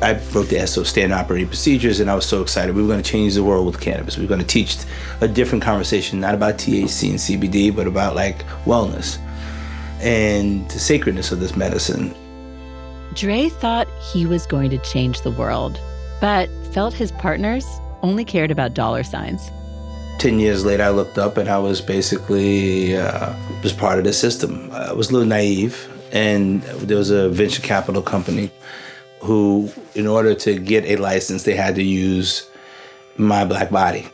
I 0.02 0.20
wrote 0.32 0.48
the 0.48 0.66
SO 0.66 0.82
standard 0.82 1.14
operating 1.14 1.46
procedures, 1.46 2.00
and 2.00 2.10
I 2.10 2.16
was 2.16 2.26
so 2.26 2.42
excited. 2.42 2.74
We 2.74 2.82
were 2.82 2.88
going 2.88 3.02
to 3.02 3.08
change 3.08 3.34
the 3.34 3.44
world 3.44 3.64
with 3.64 3.80
cannabis. 3.80 4.16
We 4.16 4.24
were 4.24 4.28
going 4.28 4.40
to 4.40 4.46
teach 4.46 4.76
a 5.20 5.28
different 5.28 5.62
conversation, 5.62 6.20
not 6.20 6.34
about 6.34 6.56
THC 6.56 7.10
and 7.10 7.18
CBD, 7.18 7.74
but 7.74 7.86
about 7.86 8.16
like 8.16 8.44
wellness 8.64 9.18
and 10.00 10.68
the 10.70 10.78
sacredness 10.78 11.32
of 11.32 11.40
this 11.40 11.56
medicine. 11.56 12.14
Dre 13.14 13.48
thought 13.48 13.88
he 14.12 14.26
was 14.26 14.46
going 14.46 14.70
to 14.70 14.78
change 14.78 15.22
the 15.22 15.30
world, 15.30 15.80
but 16.20 16.48
felt 16.72 16.92
his 16.92 17.12
partners 17.12 17.64
only 18.02 18.24
cared 18.24 18.50
about 18.50 18.74
dollar 18.74 19.02
signs. 19.02 19.50
10 20.18 20.38
years 20.38 20.64
later, 20.64 20.82
I 20.82 20.90
looked 20.90 21.18
up 21.18 21.36
and 21.36 21.48
I 21.48 21.58
was 21.58 21.80
basically 21.80 22.96
uh, 22.96 23.34
was 23.62 23.72
part 23.72 23.98
of 23.98 24.04
the 24.04 24.12
system. 24.12 24.70
I 24.72 24.92
was 24.92 25.10
a 25.10 25.12
little 25.12 25.28
naive, 25.28 25.88
and 26.12 26.62
there 26.62 26.96
was 26.96 27.10
a 27.10 27.28
venture 27.28 27.62
capital 27.62 28.02
company 28.02 28.50
who, 29.20 29.70
in 29.94 30.06
order 30.06 30.34
to 30.34 30.58
get 30.58 30.84
a 30.84 30.96
license, 30.96 31.44
they 31.44 31.54
had 31.54 31.74
to 31.74 31.82
use 31.82 32.48
my 33.16 33.44
black 33.44 33.70
body. 33.70 34.06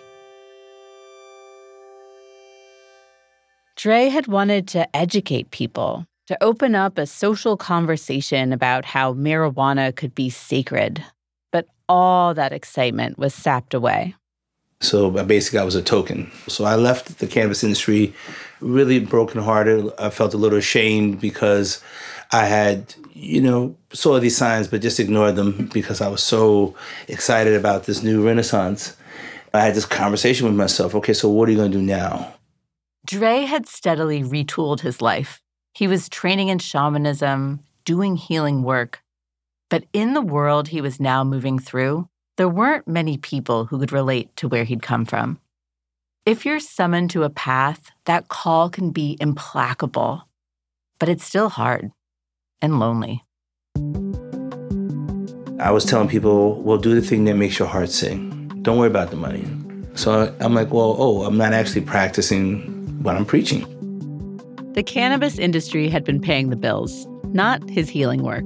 Dre 3.83 4.11
had 4.11 4.29
wanted 4.29 4.69
to 4.69 4.97
educate 4.97 5.51
people, 5.51 6.07
to 6.29 6.41
open 6.41 6.77
up 6.77 6.99
a 6.99 7.05
social 7.05 7.57
conversation 7.57 8.53
about 8.53 8.85
how 8.85 9.13
marijuana 9.13 9.93
could 9.97 10.15
be 10.15 10.31
sacred. 10.31 11.05
But 11.51 11.67
all 11.89 12.33
that 12.35 12.53
excitement 12.53 13.19
was 13.19 13.35
sapped 13.35 13.75
away. 13.75 14.15
So 14.81 15.19
uh, 15.19 15.25
basically, 15.25 15.59
I 15.59 15.65
was 15.65 15.75
a 15.75 15.83
token. 15.83 16.31
So 16.47 16.65
I 16.65 16.77
left 16.77 17.19
the 17.19 17.27
cannabis 17.27 17.65
industry 17.65 18.15
really 18.61 19.01
brokenhearted. 19.01 19.91
I 19.99 20.11
felt 20.11 20.33
a 20.33 20.37
little 20.37 20.59
ashamed 20.59 21.21
because 21.21 21.83
I 22.31 22.45
had, 22.45 22.95
you 23.15 23.41
know, 23.41 23.77
saw 23.93 24.21
these 24.21 24.37
signs, 24.37 24.69
but 24.69 24.81
just 24.81 25.01
ignored 25.01 25.35
them 25.35 25.69
because 25.75 26.01
I 26.01 26.07
was 26.07 26.23
so 26.23 26.77
excited 27.09 27.55
about 27.55 27.87
this 27.87 28.05
new 28.05 28.25
renaissance. 28.25 28.97
I 29.53 29.63
had 29.63 29.75
this 29.75 29.87
conversation 29.87 30.47
with 30.47 30.55
myself 30.55 30.95
okay, 30.95 31.15
so 31.15 31.29
what 31.29 31.49
are 31.49 31.51
you 31.51 31.59
going 31.59 31.73
to 31.73 31.79
do 31.79 31.83
now? 31.83 32.33
Dre 33.05 33.45
had 33.47 33.67
steadily 33.67 34.23
retooled 34.23 34.81
his 34.81 35.03
life. 35.03 35.43
He 35.75 35.89
was 35.89 36.09
training 36.09 36.49
in 36.49 36.61
shamanism, 36.61 37.61
doing 37.85 38.15
healing 38.15 38.63
work. 38.63 39.03
But 39.69 39.85
in 39.93 40.15
the 40.15 40.23
world 40.23 40.69
he 40.69 40.81
was 40.81 41.01
now 41.01 41.25
moving 41.25 41.59
through, 41.59 42.09
there 42.37 42.49
weren't 42.49 42.87
many 42.87 43.19
people 43.19 43.65
who 43.65 43.79
could 43.81 43.91
relate 43.91 44.35
to 44.37 44.47
where 44.47 44.63
he'd 44.63 44.83
come 44.83 45.05
from. 45.05 45.41
If 46.25 46.47
you're 46.47 46.61
summoned 46.61 47.11
to 47.11 47.25
a 47.25 47.31
path, 47.31 47.91
that 48.05 48.29
call 48.29 48.71
can 48.71 48.93
be 48.93 49.17
implacable, 49.21 50.29
but 51.01 51.09
it's 51.09 51.25
still 51.25 51.49
hard 51.49 51.91
and 52.61 52.79
lonely. 52.79 53.25
I 55.59 55.73
was 55.73 55.85
telling 55.85 56.09
people, 56.09 56.63
well, 56.63 56.79
do 56.79 56.95
the 56.95 57.07
thing 57.07 57.25
that 57.25 57.35
makes 57.35 57.59
your 57.59 57.67
heart 57.67 57.91
sing. 57.91 58.49
Don't 58.63 58.79
worry 58.79 58.89
about 58.89 59.11
the 59.11 59.17
money. 59.17 59.45
So 59.95 60.33
I'm 60.39 60.55
like, 60.55 60.73
well, 60.73 60.95
oh, 60.99 61.25
I'm 61.25 61.37
not 61.37 61.53
actually 61.53 61.81
practicing 61.81 62.82
what 63.03 63.17
I'm 63.17 63.25
preaching. 63.25 63.67
The 64.75 64.83
cannabis 64.83 65.39
industry 65.39 65.89
had 65.89 66.05
been 66.05 66.21
paying 66.21 66.51
the 66.51 66.57
bills, 66.57 67.07
not 67.25 67.69
his 67.69 67.89
healing 67.89 68.23
work. 68.23 68.45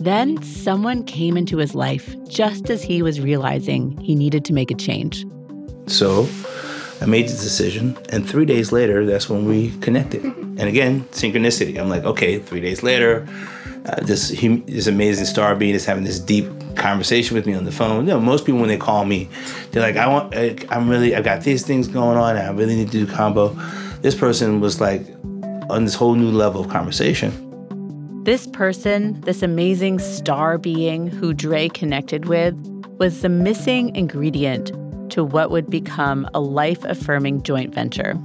Then 0.00 0.42
someone 0.42 1.04
came 1.04 1.36
into 1.36 1.58
his 1.58 1.74
life 1.74 2.14
just 2.28 2.70
as 2.70 2.82
he 2.82 3.02
was 3.02 3.20
realizing 3.20 3.96
he 3.98 4.14
needed 4.14 4.44
to 4.46 4.52
make 4.52 4.70
a 4.70 4.74
change. 4.74 5.26
So 5.86 6.28
I 7.00 7.06
made 7.06 7.28
the 7.28 7.34
decision, 7.34 7.96
and 8.10 8.28
three 8.28 8.44
days 8.44 8.72
later, 8.72 9.06
that's 9.06 9.28
when 9.28 9.44
we 9.44 9.70
connected. 9.78 10.24
And 10.24 10.62
again, 10.62 11.04
synchronicity. 11.12 11.78
I'm 11.78 11.88
like, 11.88 12.04
okay, 12.04 12.38
three 12.38 12.60
days 12.60 12.82
later, 12.82 13.26
uh, 13.88 14.00
this 14.02 14.28
this 14.66 14.86
amazing 14.86 15.24
star 15.24 15.56
being 15.56 15.74
is 15.74 15.84
having 15.86 16.04
this 16.04 16.20
deep 16.20 16.46
conversation 16.76 17.34
with 17.34 17.46
me 17.46 17.54
on 17.54 17.64
the 17.64 17.72
phone. 17.72 18.06
You 18.06 18.12
know, 18.12 18.20
most 18.20 18.44
people 18.44 18.60
when 18.60 18.68
they 18.68 18.76
call 18.76 19.04
me, 19.04 19.28
they're 19.70 19.82
like, 19.82 19.96
I 19.96 20.06
want, 20.06 20.34
I'm 20.70 20.88
really, 20.88 21.14
I've 21.14 21.24
got 21.24 21.42
these 21.42 21.64
things 21.64 21.88
going 21.88 22.18
on, 22.18 22.36
and 22.36 22.46
I 22.46 22.52
really 22.52 22.76
need 22.76 22.90
to 22.90 23.04
do 23.04 23.06
Kambo. 23.06 23.56
This 24.02 24.14
person 24.14 24.60
was 24.60 24.80
like 24.80 25.06
on 25.70 25.84
this 25.84 25.94
whole 25.94 26.14
new 26.14 26.30
level 26.30 26.60
of 26.60 26.70
conversation. 26.70 27.32
This 28.24 28.46
person, 28.46 29.20
this 29.22 29.42
amazing 29.42 29.98
star 30.00 30.58
being 30.58 31.06
who 31.06 31.32
Dre 31.32 31.68
connected 31.68 32.26
with, 32.26 32.54
was 32.98 33.22
the 33.22 33.28
missing 33.28 33.94
ingredient 33.96 34.70
to 35.10 35.24
what 35.24 35.50
would 35.50 35.70
become 35.70 36.28
a 36.34 36.40
life 36.40 36.84
affirming 36.84 37.42
joint 37.42 37.74
venture. 37.74 38.18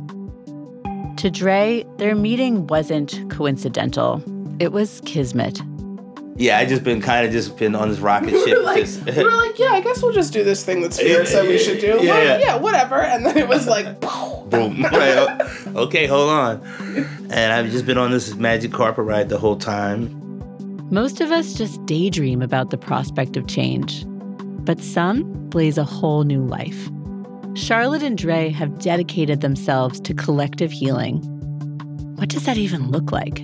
To 1.17 1.29
Dre, 1.29 1.85
their 1.97 2.15
meeting 2.15 2.67
wasn't 2.67 3.29
coincidental, 3.29 4.21
it 4.59 4.71
was 4.71 5.01
kismet. 5.05 5.61
Yeah, 6.35 6.57
I 6.57 6.65
just 6.65 6.83
been 6.83 6.99
kind 6.99 7.27
of 7.27 7.31
just 7.31 7.57
been 7.57 7.75
on 7.75 7.89
this 7.89 7.99
rocket 7.99 8.31
ship. 8.31 8.57
we're, 8.57 8.63
like, 8.63 8.87
we're 9.05 9.35
like, 9.35 9.59
yeah, 9.59 9.73
I 9.73 9.81
guess 9.81 10.01
we'll 10.01 10.13
just 10.13 10.33
do 10.33 10.43
this 10.43 10.65
thing 10.65 10.81
that 10.81 10.93
Spirit 10.93 11.27
said 11.27 11.47
we 11.47 11.59
should 11.59 11.79
do. 11.79 11.99
Yeah, 12.01 12.13
like, 12.13 12.43
yeah, 12.43 12.55
whatever. 12.57 13.01
And 13.01 13.25
then 13.25 13.37
it 13.37 13.47
was 13.47 13.67
like, 13.67 13.99
boom. 14.49 14.81
right, 14.83 15.39
oh, 15.71 15.83
okay, 15.83 16.07
hold 16.07 16.29
on. 16.29 16.61
And 17.29 17.53
I've 17.53 17.69
just 17.69 17.85
been 17.85 17.99
on 17.99 18.09
this 18.09 18.33
magic 18.35 18.71
carpet 18.71 19.05
ride 19.05 19.29
the 19.29 19.37
whole 19.37 19.57
time. 19.57 20.19
Most 20.89 21.21
of 21.21 21.31
us 21.31 21.53
just 21.53 21.85
daydream 21.85 22.41
about 22.41 22.71
the 22.71 22.77
prospect 22.77 23.37
of 23.37 23.47
change, 23.47 24.03
but 24.65 24.81
some 24.81 25.23
blaze 25.49 25.77
a 25.77 25.83
whole 25.83 26.23
new 26.23 26.43
life. 26.43 26.89
Charlotte 27.55 28.01
and 28.01 28.17
Dre 28.17 28.49
have 28.49 28.79
dedicated 28.79 29.41
themselves 29.41 29.99
to 30.01 30.13
collective 30.15 30.71
healing. 30.71 31.21
What 32.15 32.29
does 32.29 32.45
that 32.45 32.57
even 32.57 32.89
look 32.89 33.11
like? 33.11 33.43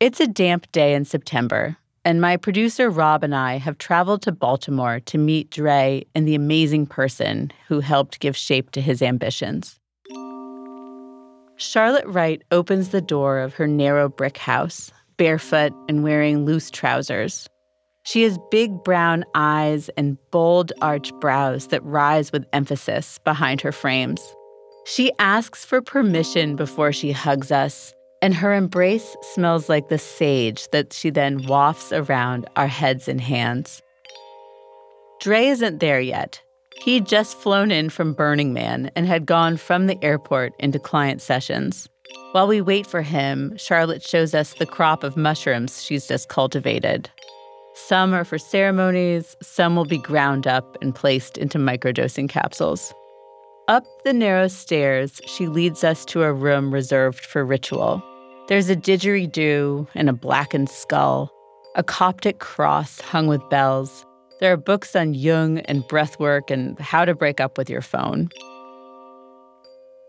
It's 0.00 0.20
a 0.20 0.28
damp 0.28 0.70
day 0.70 0.94
in 0.94 1.04
September, 1.04 1.76
and 2.04 2.20
my 2.20 2.36
producer 2.36 2.88
Rob 2.88 3.24
and 3.24 3.34
I 3.34 3.56
have 3.56 3.78
traveled 3.78 4.22
to 4.22 4.32
Baltimore 4.32 5.00
to 5.00 5.18
meet 5.18 5.50
Dre 5.50 6.06
and 6.14 6.26
the 6.26 6.36
amazing 6.36 6.86
person 6.86 7.50
who 7.66 7.80
helped 7.80 8.20
give 8.20 8.36
shape 8.36 8.70
to 8.70 8.80
his 8.80 9.02
ambitions. 9.02 9.80
Charlotte 11.56 12.06
Wright 12.06 12.40
opens 12.52 12.90
the 12.90 13.00
door 13.00 13.40
of 13.40 13.54
her 13.54 13.66
narrow 13.66 14.08
brick 14.08 14.36
house, 14.36 14.92
barefoot 15.16 15.72
and 15.88 16.04
wearing 16.04 16.44
loose 16.44 16.70
trousers. 16.70 17.48
She 18.04 18.22
has 18.22 18.38
big 18.52 18.84
brown 18.84 19.24
eyes 19.34 19.88
and 19.96 20.16
bold 20.30 20.72
arched 20.80 21.18
brows 21.18 21.66
that 21.66 21.82
rise 21.82 22.30
with 22.30 22.46
emphasis 22.52 23.18
behind 23.24 23.60
her 23.62 23.72
frames. 23.72 24.20
She 24.84 25.10
asks 25.18 25.64
for 25.64 25.82
permission 25.82 26.54
before 26.54 26.92
she 26.92 27.10
hugs 27.10 27.50
us 27.50 27.92
and 28.22 28.34
her 28.34 28.54
embrace 28.54 29.16
smells 29.34 29.68
like 29.68 29.88
the 29.88 29.98
sage 29.98 30.68
that 30.70 30.92
she 30.92 31.10
then 31.10 31.46
wafts 31.46 31.92
around 31.92 32.46
our 32.56 32.66
heads 32.66 33.08
and 33.08 33.20
hands. 33.20 33.82
Dre 35.20 35.46
isn't 35.46 35.80
there 35.80 36.00
yet. 36.00 36.40
He'd 36.82 37.06
just 37.06 37.36
flown 37.36 37.70
in 37.70 37.90
from 37.90 38.12
Burning 38.12 38.52
Man 38.52 38.90
and 38.94 39.06
had 39.06 39.26
gone 39.26 39.56
from 39.56 39.86
the 39.86 40.02
airport 40.02 40.52
into 40.58 40.78
client 40.78 41.20
sessions. 41.20 41.88
While 42.32 42.46
we 42.46 42.60
wait 42.60 42.86
for 42.86 43.02
him, 43.02 43.56
Charlotte 43.56 44.02
shows 44.02 44.34
us 44.34 44.54
the 44.54 44.66
crop 44.66 45.02
of 45.02 45.16
mushrooms 45.16 45.82
she's 45.82 46.06
just 46.06 46.28
cultivated. 46.28 47.10
Some 47.74 48.12
are 48.12 48.24
for 48.24 48.38
ceremonies, 48.38 49.36
some 49.42 49.76
will 49.76 49.84
be 49.84 49.98
ground 49.98 50.46
up 50.46 50.76
and 50.82 50.94
placed 50.94 51.38
into 51.38 51.58
microdosing 51.58 52.28
capsules. 52.28 52.92
Up 53.68 53.84
the 54.02 54.14
narrow 54.14 54.48
stairs, 54.48 55.20
she 55.26 55.46
leads 55.46 55.84
us 55.84 56.06
to 56.06 56.22
a 56.22 56.32
room 56.32 56.72
reserved 56.72 57.22
for 57.22 57.44
ritual. 57.44 58.02
There's 58.48 58.70
a 58.70 58.76
didgeridoo 58.76 59.86
and 59.94 60.08
a 60.08 60.14
blackened 60.14 60.70
skull, 60.70 61.30
a 61.74 61.82
Coptic 61.82 62.38
cross 62.38 62.98
hung 63.02 63.26
with 63.26 63.46
bells. 63.50 64.06
There 64.40 64.50
are 64.50 64.56
books 64.56 64.96
on 64.96 65.12
Jung 65.12 65.58
and 65.58 65.82
breathwork 65.82 66.50
and 66.50 66.78
how 66.78 67.04
to 67.04 67.14
break 67.14 67.42
up 67.42 67.58
with 67.58 67.68
your 67.68 67.82
phone. 67.82 68.30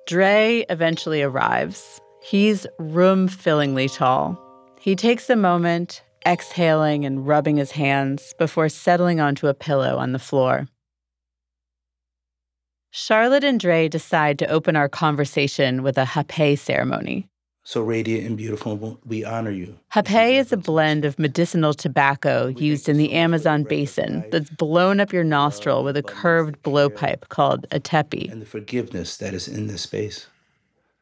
Dre 0.07 0.63
eventually 0.69 1.21
arrives. 1.21 1.99
He's 2.23 2.65
room 2.79 3.27
fillingly 3.27 3.89
tall. 3.89 4.39
He 4.79 4.95
takes 4.95 5.29
a 5.29 5.35
moment, 5.35 6.01
exhaling 6.25 7.03
and 7.03 7.27
rubbing 7.27 7.57
his 7.57 7.71
hands 7.71 8.33
before 8.39 8.69
settling 8.69 9.19
onto 9.19 9.47
a 9.47 9.53
pillow 9.53 9.97
on 9.97 10.13
the 10.13 10.17
floor. 10.17 10.69
Charlotte 12.91 13.43
and 13.43 13.59
Dre 13.59 13.87
decide 13.87 14.39
to 14.39 14.47
open 14.47 14.75
our 14.75 14.89
conversation 14.89 15.83
with 15.83 15.97
a 15.97 16.05
hape 16.05 16.57
ceremony. 16.57 17.27
So 17.63 17.81
radiant 17.81 18.25
and 18.25 18.35
beautiful, 18.35 18.99
we 19.05 19.23
honor 19.23 19.51
you. 19.51 19.77
Hape 19.93 20.39
is 20.39 20.51
a 20.51 20.57
blend 20.57 21.05
of 21.05 21.19
medicinal 21.19 21.75
tobacco 21.75 22.47
used 22.47 22.89
in 22.89 22.97
the 22.97 23.11
Amazon 23.11 23.63
basin 23.63 24.25
that's 24.31 24.49
blown 24.49 24.99
up 24.99 25.13
your 25.13 25.23
uh, 25.23 25.27
nostril 25.27 25.83
with 25.83 25.95
a 25.95 26.01
curved 26.01 26.59
blowpipe 26.63 27.29
called 27.29 27.67
a 27.69 27.79
tepi. 27.79 28.31
And 28.31 28.41
the 28.41 28.47
forgiveness 28.47 29.17
that 29.17 29.35
is 29.35 29.47
in 29.47 29.67
this 29.67 29.83
space. 29.83 30.25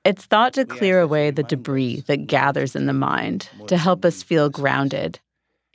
It's 0.03 0.25
thought 0.25 0.53
to 0.53 0.65
clear 0.65 0.99
away 0.99 1.31
the 1.31 1.43
debris 1.43 2.01
that 2.07 2.27
gathers 2.27 2.75
in 2.75 2.85
the 2.85 2.93
mind, 2.93 3.49
to 3.67 3.77
help 3.77 4.03
us 4.03 4.23
feel 4.23 4.49
grounded. 4.49 5.19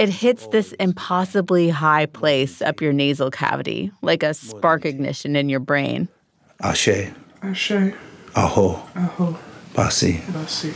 It 0.02 0.08
hits 0.08 0.48
this 0.48 0.72
impossibly 0.80 1.68
high 1.68 2.06
place 2.06 2.60
up 2.60 2.80
your 2.80 2.92
nasal 2.92 3.30
cavity, 3.30 3.92
like 4.02 4.24
a 4.24 4.34
spark 4.34 4.84
ignition 4.84 5.36
in 5.36 5.48
your 5.48 5.60
brain. 5.60 6.08
Ashe. 6.60 7.12
Ashe. 7.40 7.94
Aho. 8.34 8.82
Aho. 8.96 9.38
Basi. 9.74 10.20
Basi. 10.22 10.72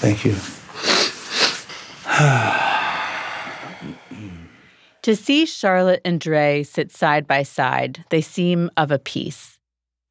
Thank 0.00 0.24
you. 0.24 0.32
to 5.02 5.16
see 5.16 5.44
Charlotte 5.44 6.00
and 6.02 6.18
Dre 6.18 6.62
sit 6.62 6.90
side 6.90 7.26
by 7.26 7.42
side, 7.42 8.06
they 8.08 8.22
seem 8.22 8.70
of 8.78 8.90
a 8.90 8.98
piece. 8.98 9.58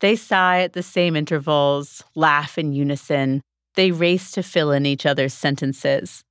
They 0.02 0.16
sigh 0.16 0.62
at 0.62 0.74
the 0.74 0.84
same 0.84 1.16
intervals, 1.16 2.04
laugh 2.14 2.60
in 2.60 2.74
unison. 2.74 3.42
They 3.74 3.90
race 3.90 4.30
to 4.34 4.44
fill 4.44 4.72
in 4.72 4.86
each 4.86 5.08
other's 5.08 5.34
sentences. 5.34 6.24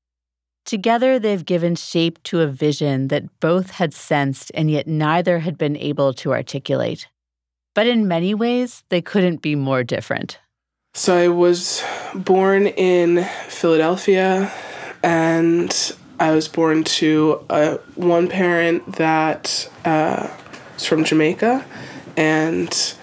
Together, 0.65 1.19
they've 1.19 1.45
given 1.45 1.75
shape 1.75 2.23
to 2.25 2.41
a 2.41 2.47
vision 2.47 3.09
that 3.09 3.41
both 3.41 3.71
had 3.71 3.95
sensed 3.95 4.53
and 4.55 4.71
yet 4.71 4.87
neither 4.87 5.41
had 5.41 5.59
been 5.59 5.77
able 5.77 6.13
to 6.15 6.33
articulate. 6.33 7.09
But 7.75 7.87
in 7.87 8.09
many 8.09 8.35
ways, 8.35 8.85
they 8.89 9.01
couldn't 9.01 9.43
be 9.43 9.55
more 9.55 9.83
different. 9.85 10.39
So 10.95 11.17
I 11.17 11.29
was 11.29 11.83
born 12.15 12.67
in 12.67 13.25
Philadelphia, 13.49 14.53
and 15.03 15.95
I 16.19 16.33
was 16.33 16.49
born 16.49 16.85
to 16.85 17.45
a, 17.49 17.75
one 17.95 18.29
parent 18.29 18.97
that 18.97 19.71
uh, 19.85 20.29
was 20.75 20.85
from 20.85 21.05
Jamaica 21.05 21.65
and 22.17 22.95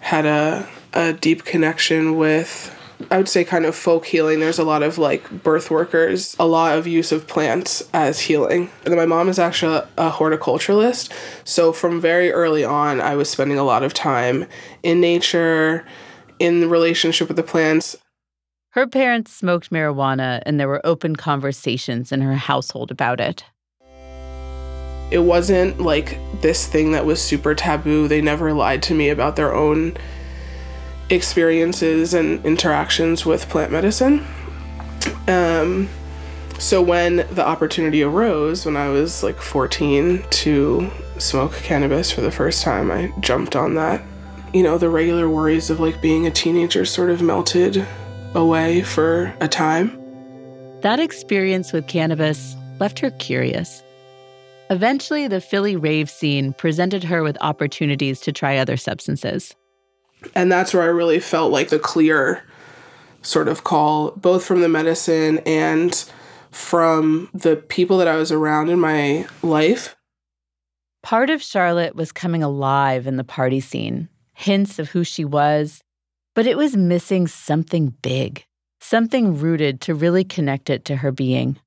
had 0.00 0.26
a, 0.26 0.68
a 0.92 1.14
deep 1.14 1.44
connection 1.44 2.16
with 2.16 2.76
I 3.10 3.16
would 3.16 3.28
say 3.28 3.44
kind 3.44 3.64
of 3.64 3.74
folk 3.74 4.06
healing. 4.06 4.40
There's 4.40 4.58
a 4.58 4.64
lot 4.64 4.82
of 4.82 4.98
like 4.98 5.42
birth 5.42 5.70
workers, 5.70 6.36
a 6.38 6.46
lot 6.46 6.76
of 6.76 6.86
use 6.86 7.12
of 7.12 7.26
plants 7.26 7.88
as 7.92 8.20
healing. 8.20 8.70
And 8.84 8.92
then 8.92 8.96
my 8.96 9.06
mom 9.06 9.28
is 9.28 9.38
actually 9.38 9.76
a, 9.76 9.88
a 10.08 10.10
horticulturalist. 10.10 11.12
So 11.44 11.72
from 11.72 12.00
very 12.00 12.30
early 12.32 12.64
on, 12.64 13.00
I 13.00 13.14
was 13.16 13.30
spending 13.30 13.58
a 13.58 13.64
lot 13.64 13.82
of 13.82 13.94
time 13.94 14.46
in 14.82 15.00
nature, 15.00 15.86
in 16.38 16.68
relationship 16.68 17.28
with 17.28 17.36
the 17.36 17.42
plants. 17.42 17.96
Her 18.70 18.86
parents 18.86 19.32
smoked 19.32 19.70
marijuana 19.70 20.42
and 20.46 20.60
there 20.60 20.68
were 20.68 20.84
open 20.84 21.16
conversations 21.16 22.12
in 22.12 22.20
her 22.20 22.34
household 22.34 22.90
about 22.90 23.20
it. 23.20 23.44
It 25.10 25.24
wasn't 25.24 25.80
like 25.80 26.18
this 26.40 26.68
thing 26.68 26.92
that 26.92 27.04
was 27.04 27.20
super 27.20 27.52
taboo. 27.54 28.06
They 28.06 28.22
never 28.22 28.52
lied 28.52 28.80
to 28.84 28.94
me 28.94 29.08
about 29.08 29.34
their 29.34 29.52
own 29.52 29.96
experiences 31.10 32.14
and 32.14 32.44
interactions 32.46 33.26
with 33.26 33.48
plant 33.48 33.72
medicine. 33.72 34.24
Um, 35.26 35.88
so 36.58 36.82
when 36.82 37.16
the 37.30 37.46
opportunity 37.46 38.02
arose 38.02 38.66
when 38.66 38.76
I 38.76 38.88
was 38.88 39.22
like 39.22 39.40
14 39.40 40.22
to 40.28 40.90
smoke 41.18 41.52
cannabis 41.54 42.10
for 42.10 42.20
the 42.20 42.30
first 42.30 42.62
time, 42.62 42.90
I 42.90 43.12
jumped 43.20 43.56
on 43.56 43.74
that. 43.74 44.02
You 44.52 44.62
know, 44.62 44.78
the 44.78 44.90
regular 44.90 45.28
worries 45.28 45.70
of 45.70 45.80
like 45.80 46.02
being 46.02 46.26
a 46.26 46.30
teenager 46.30 46.84
sort 46.84 47.10
of 47.10 47.22
melted 47.22 47.86
away 48.34 48.82
for 48.82 49.34
a 49.40 49.48
time. 49.48 49.96
That 50.82 51.00
experience 51.00 51.72
with 51.72 51.86
cannabis 51.86 52.56
left 52.78 52.98
her 53.00 53.10
curious. 53.12 53.82
Eventually, 54.70 55.28
the 55.28 55.40
Philly 55.40 55.76
rave 55.76 56.08
scene 56.08 56.52
presented 56.52 57.02
her 57.04 57.22
with 57.22 57.36
opportunities 57.40 58.20
to 58.20 58.32
try 58.32 58.56
other 58.56 58.76
substances. 58.76 59.54
And 60.34 60.50
that's 60.50 60.74
where 60.74 60.82
I 60.82 60.86
really 60.86 61.20
felt 61.20 61.52
like 61.52 61.68
the 61.68 61.78
clear 61.78 62.44
sort 63.22 63.48
of 63.48 63.64
call, 63.64 64.12
both 64.12 64.44
from 64.44 64.60
the 64.60 64.68
medicine 64.68 65.38
and 65.46 65.94
from 66.50 67.28
the 67.32 67.56
people 67.56 67.98
that 67.98 68.08
I 68.08 68.16
was 68.16 68.32
around 68.32 68.70
in 68.70 68.80
my 68.80 69.26
life. 69.42 69.96
Part 71.02 71.30
of 71.30 71.42
Charlotte 71.42 71.94
was 71.94 72.12
coming 72.12 72.42
alive 72.42 73.06
in 73.06 73.16
the 73.16 73.24
party 73.24 73.60
scene, 73.60 74.08
hints 74.34 74.78
of 74.78 74.90
who 74.90 75.04
she 75.04 75.24
was, 75.24 75.80
but 76.34 76.46
it 76.46 76.56
was 76.56 76.76
missing 76.76 77.26
something 77.26 77.94
big, 78.02 78.44
something 78.80 79.38
rooted 79.38 79.80
to 79.82 79.94
really 79.94 80.24
connect 80.24 80.68
it 80.68 80.84
to 80.86 80.96
her 80.96 81.12
being. 81.12 81.58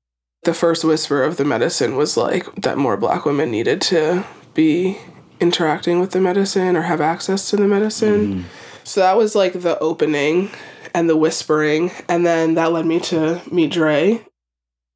The 0.44 0.54
first 0.54 0.84
whisper 0.84 1.22
of 1.22 1.36
the 1.36 1.44
medicine 1.44 1.96
was 1.96 2.16
like 2.16 2.54
that 2.56 2.78
more 2.78 2.96
black 2.96 3.24
women 3.24 3.50
needed 3.50 3.80
to 3.82 4.24
be 4.52 4.98
interacting 5.40 6.00
with 6.00 6.12
the 6.12 6.20
medicine 6.20 6.76
or 6.76 6.82
have 6.82 7.00
access 7.00 7.50
to 7.50 7.56
the 7.56 7.66
medicine. 7.66 8.26
Mm-hmm. 8.26 8.48
So 8.84 9.00
that 9.00 9.16
was 9.16 9.34
like 9.34 9.54
the 9.54 9.78
opening 9.78 10.50
and 10.94 11.08
the 11.08 11.16
whispering. 11.16 11.90
And 12.08 12.24
then 12.24 12.54
that 12.54 12.72
led 12.72 12.86
me 12.86 13.00
to 13.00 13.42
meet 13.50 13.72
Dre. 13.72 14.24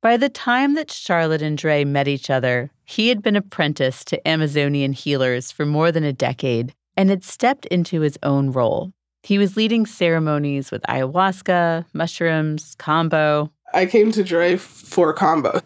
By 0.01 0.17
the 0.17 0.29
time 0.29 0.75
that 0.75 0.93
Charlotte 0.93 1.43
and 1.43 1.59
Dre 1.59 1.85
met 1.85 2.07
each 2.07 2.31
other, 2.31 2.71
he 2.85 3.09
had 3.09 3.23
been 3.23 3.35
apprenticed 3.35 4.07
to 4.09 4.29
Amazonian 4.29 4.93
healers 4.93 5.51
for 5.51 5.67
more 5.67 5.91
than 5.91 6.05
a 6.05 6.13
decade 6.13 6.73
and 6.97 7.11
had 7.11 7.25
stepped 7.25 7.67
into 7.67 8.01
his 8.01 8.19
own 8.23 8.53
role. 8.53 8.93
He 9.25 9.39
was 9.39 9.57
leading 9.57 9.87
ceremonies 9.87 10.71
with 10.71 10.83
ayahuasca, 10.83 11.85
mushrooms, 11.93 12.77
Kambo. 12.77 13.51
I 13.75 13.87
came 13.87 14.13
to 14.13 14.23
Dre 14.23 14.57
for 14.57 15.15
Kambo. 15.15 15.63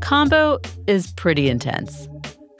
Kambo 0.00 0.58
is 0.86 1.12
pretty 1.12 1.48
intense. 1.48 2.08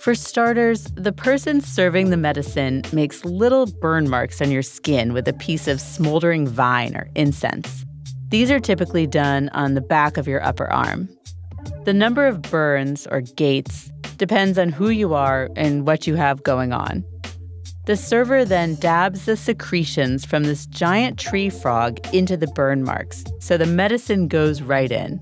For 0.02 0.16
starters, 0.16 0.82
the 0.96 1.12
person 1.12 1.60
serving 1.60 2.10
the 2.10 2.16
medicine 2.16 2.82
makes 2.92 3.24
little 3.24 3.66
burn 3.66 4.10
marks 4.10 4.42
on 4.42 4.50
your 4.50 4.62
skin 4.62 5.12
with 5.12 5.28
a 5.28 5.32
piece 5.32 5.68
of 5.68 5.80
smoldering 5.80 6.48
vine 6.48 6.96
or 6.96 7.08
incense. 7.14 7.86
These 8.30 8.50
are 8.50 8.58
typically 8.58 9.06
done 9.06 9.48
on 9.50 9.74
the 9.74 9.80
back 9.80 10.16
of 10.16 10.26
your 10.26 10.44
upper 10.44 10.68
arm. 10.72 11.08
The 11.84 11.92
number 11.92 12.26
of 12.26 12.42
burns, 12.42 13.06
or 13.12 13.20
gates, 13.20 13.92
depends 14.16 14.58
on 14.58 14.70
who 14.70 14.88
you 14.88 15.14
are 15.14 15.48
and 15.54 15.86
what 15.86 16.04
you 16.08 16.16
have 16.16 16.42
going 16.42 16.72
on. 16.72 17.04
The 17.86 17.96
server 17.96 18.44
then 18.44 18.74
dabs 18.80 19.26
the 19.26 19.36
secretions 19.36 20.24
from 20.24 20.42
this 20.42 20.66
giant 20.66 21.16
tree 21.16 21.48
frog 21.48 22.00
into 22.12 22.36
the 22.36 22.48
burn 22.48 22.82
marks, 22.82 23.22
so 23.38 23.56
the 23.56 23.66
medicine 23.66 24.26
goes 24.26 24.62
right 24.62 24.90
in. 24.90 25.20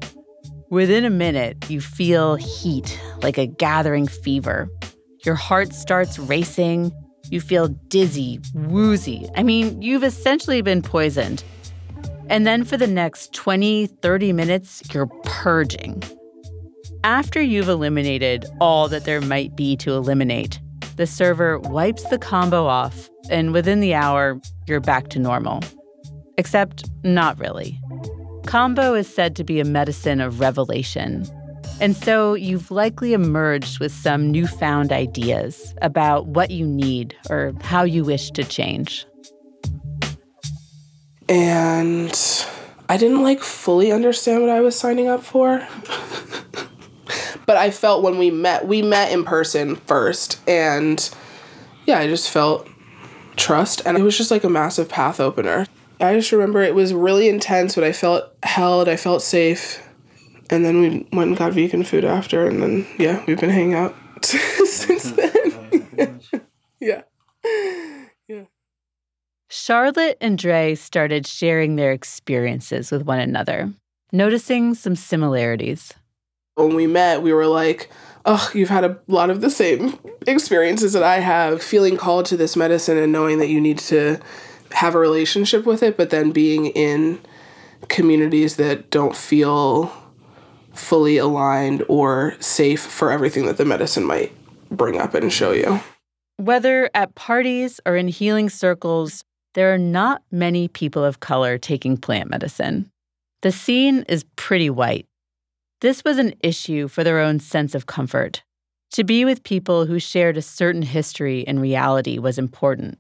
Within 0.70 1.04
a 1.04 1.11
minute, 1.11 1.68
you 1.68 1.80
feel 1.80 2.37
heat, 2.37 2.96
like 3.24 3.38
a 3.38 3.46
gathering 3.46 4.06
fever. 4.06 4.68
Your 5.24 5.35
heart 5.35 5.72
starts 5.74 6.16
racing. 6.16 6.92
You 7.28 7.40
feel 7.40 7.66
dizzy, 7.88 8.38
woozy. 8.54 9.28
I 9.35 9.42
mean, 9.42 9.83
you've 9.83 10.04
essentially 10.04 10.62
been 10.62 10.80
poisoned. 10.80 11.42
And 12.28 12.46
then 12.46 12.62
for 12.62 12.76
the 12.76 12.87
next 12.87 13.35
20, 13.35 13.88
30 13.88 14.33
minutes, 14.33 14.83
you're 14.94 15.09
purging. 15.24 16.04
After 17.02 17.42
you've 17.42 17.68
eliminated 17.68 18.44
all 18.61 18.87
that 18.90 19.04
there 19.04 19.20
might 19.20 19.56
be 19.56 19.76
to 19.78 19.94
eliminate, 19.94 20.61
the 20.94 21.06
server 21.09 21.59
wipes 21.59 22.04
the 22.04 22.18
Kambo 22.18 22.62
off, 22.66 23.11
and 23.28 23.52
within 23.52 23.80
the 23.80 23.94
hour, 23.94 24.40
you're 24.68 24.78
back 24.78 25.09
to 25.09 25.18
normal. 25.18 25.64
Except, 26.38 26.88
not 27.02 27.40
really. 27.40 27.79
Kambo 28.50 28.98
is 28.98 29.06
said 29.06 29.36
to 29.36 29.44
be 29.44 29.60
a 29.60 29.64
medicine 29.64 30.20
of 30.20 30.40
revelation. 30.40 31.24
And 31.80 31.94
so 31.94 32.34
you've 32.34 32.72
likely 32.72 33.12
emerged 33.12 33.78
with 33.78 33.92
some 33.92 34.32
newfound 34.32 34.90
ideas 34.90 35.72
about 35.82 36.26
what 36.26 36.50
you 36.50 36.66
need 36.66 37.14
or 37.30 37.54
how 37.60 37.84
you 37.84 38.02
wish 38.02 38.32
to 38.32 38.42
change. 38.42 39.06
And 41.28 42.12
I 42.88 42.96
didn't 42.96 43.22
like 43.22 43.38
fully 43.38 43.92
understand 43.92 44.40
what 44.40 44.50
I 44.50 44.58
was 44.58 44.76
signing 44.76 45.06
up 45.06 45.22
for. 45.22 45.64
but 47.46 47.56
I 47.56 47.70
felt 47.70 48.02
when 48.02 48.18
we 48.18 48.32
met, 48.32 48.66
we 48.66 48.82
met 48.82 49.12
in 49.12 49.22
person 49.22 49.76
first. 49.76 50.40
And 50.48 51.08
yeah, 51.86 52.00
I 52.00 52.08
just 52.08 52.28
felt 52.28 52.68
trust. 53.36 53.80
And 53.86 53.96
it 53.96 54.02
was 54.02 54.18
just 54.18 54.32
like 54.32 54.42
a 54.42 54.50
massive 54.50 54.88
path 54.88 55.20
opener. 55.20 55.66
I 56.00 56.14
just 56.14 56.32
remember 56.32 56.62
it 56.62 56.74
was 56.74 56.94
really 56.94 57.28
intense, 57.28 57.74
but 57.74 57.84
I 57.84 57.92
felt 57.92 58.24
held, 58.42 58.88
I 58.88 58.96
felt 58.96 59.22
safe. 59.22 59.86
And 60.48 60.64
then 60.64 60.80
we 60.80 61.06
went 61.12 61.28
and 61.28 61.36
got 61.36 61.52
vegan 61.52 61.84
food 61.84 62.04
after, 62.04 62.46
and 62.46 62.62
then, 62.62 62.86
yeah, 62.98 63.22
we've 63.26 63.38
been 63.38 63.50
hanging 63.50 63.74
out 63.74 63.94
since 64.22 65.12
then. 65.12 66.20
yeah. 66.80 67.02
Yeah. 68.26 68.44
Charlotte 69.48 70.16
and 70.20 70.38
Dre 70.38 70.74
started 70.74 71.26
sharing 71.26 71.76
their 71.76 71.92
experiences 71.92 72.90
with 72.90 73.02
one 73.02 73.20
another, 73.20 73.72
noticing 74.10 74.74
some 74.74 74.96
similarities. 74.96 75.92
When 76.54 76.74
we 76.74 76.86
met, 76.86 77.22
we 77.22 77.32
were 77.32 77.46
like, 77.46 77.90
oh, 78.24 78.50
you've 78.54 78.68
had 78.68 78.84
a 78.84 78.98
lot 79.06 79.30
of 79.30 79.40
the 79.40 79.50
same 79.50 79.98
experiences 80.26 80.94
that 80.94 81.02
I 81.02 81.20
have, 81.20 81.62
feeling 81.62 81.96
called 81.96 82.26
to 82.26 82.36
this 82.36 82.56
medicine 82.56 82.98
and 82.98 83.12
knowing 83.12 83.38
that 83.38 83.48
you 83.48 83.60
need 83.60 83.78
to 83.78 84.20
have 84.72 84.94
a 84.94 84.98
relationship 84.98 85.66
with 85.66 85.83
it, 85.83 85.96
but 85.96 86.11
then 86.11 86.30
being 86.30 86.66
in 86.66 87.20
communities 87.88 88.56
that 88.56 88.90
don't 88.90 89.16
feel 89.16 89.92
fully 90.72 91.16
aligned 91.16 91.85
or 91.88 92.35
safe 92.40 92.80
for 92.80 93.11
everything 93.11 93.46
that 93.46 93.56
the 93.56 93.64
medicine 93.64 94.04
might 94.04 94.33
bring 94.70 94.98
up 94.98 95.14
and 95.14 95.33
show 95.33 95.52
you. 95.52 95.80
Whether 96.37 96.90
at 96.94 97.14
parties 97.14 97.80
or 97.85 97.96
in 97.96 98.09
healing 98.09 98.48
circles, 98.48 99.24
there 99.54 99.74
are 99.74 99.78
not 99.78 100.22
many 100.30 100.68
people 100.68 101.04
of 101.04 101.20
color 101.20 101.59
taking 101.59 101.96
plant 101.96 102.30
medicine. 102.30 102.90
The 103.42 103.52
scene 103.52 104.04
is 104.09 104.24
pretty 104.37 104.70
white. 104.70 105.06
This 105.80 106.04
was 106.04 106.18
an 106.18 106.35
issue 106.40 106.88
for 106.88 107.02
their 107.02 107.18
own 107.18 107.40
sense 107.40 107.74
of 107.74 107.87
comfort. 107.87 108.42
To 108.92 109.04
be 109.04 109.24
with 109.24 109.44
people 109.44 109.87
who 109.87 109.98
shared 109.98 110.37
a 110.37 110.42
certain 110.42 110.83
history 110.83 111.46
and 111.46 111.61
reality 111.61 112.18
was 112.18 112.38
important. 112.38 112.98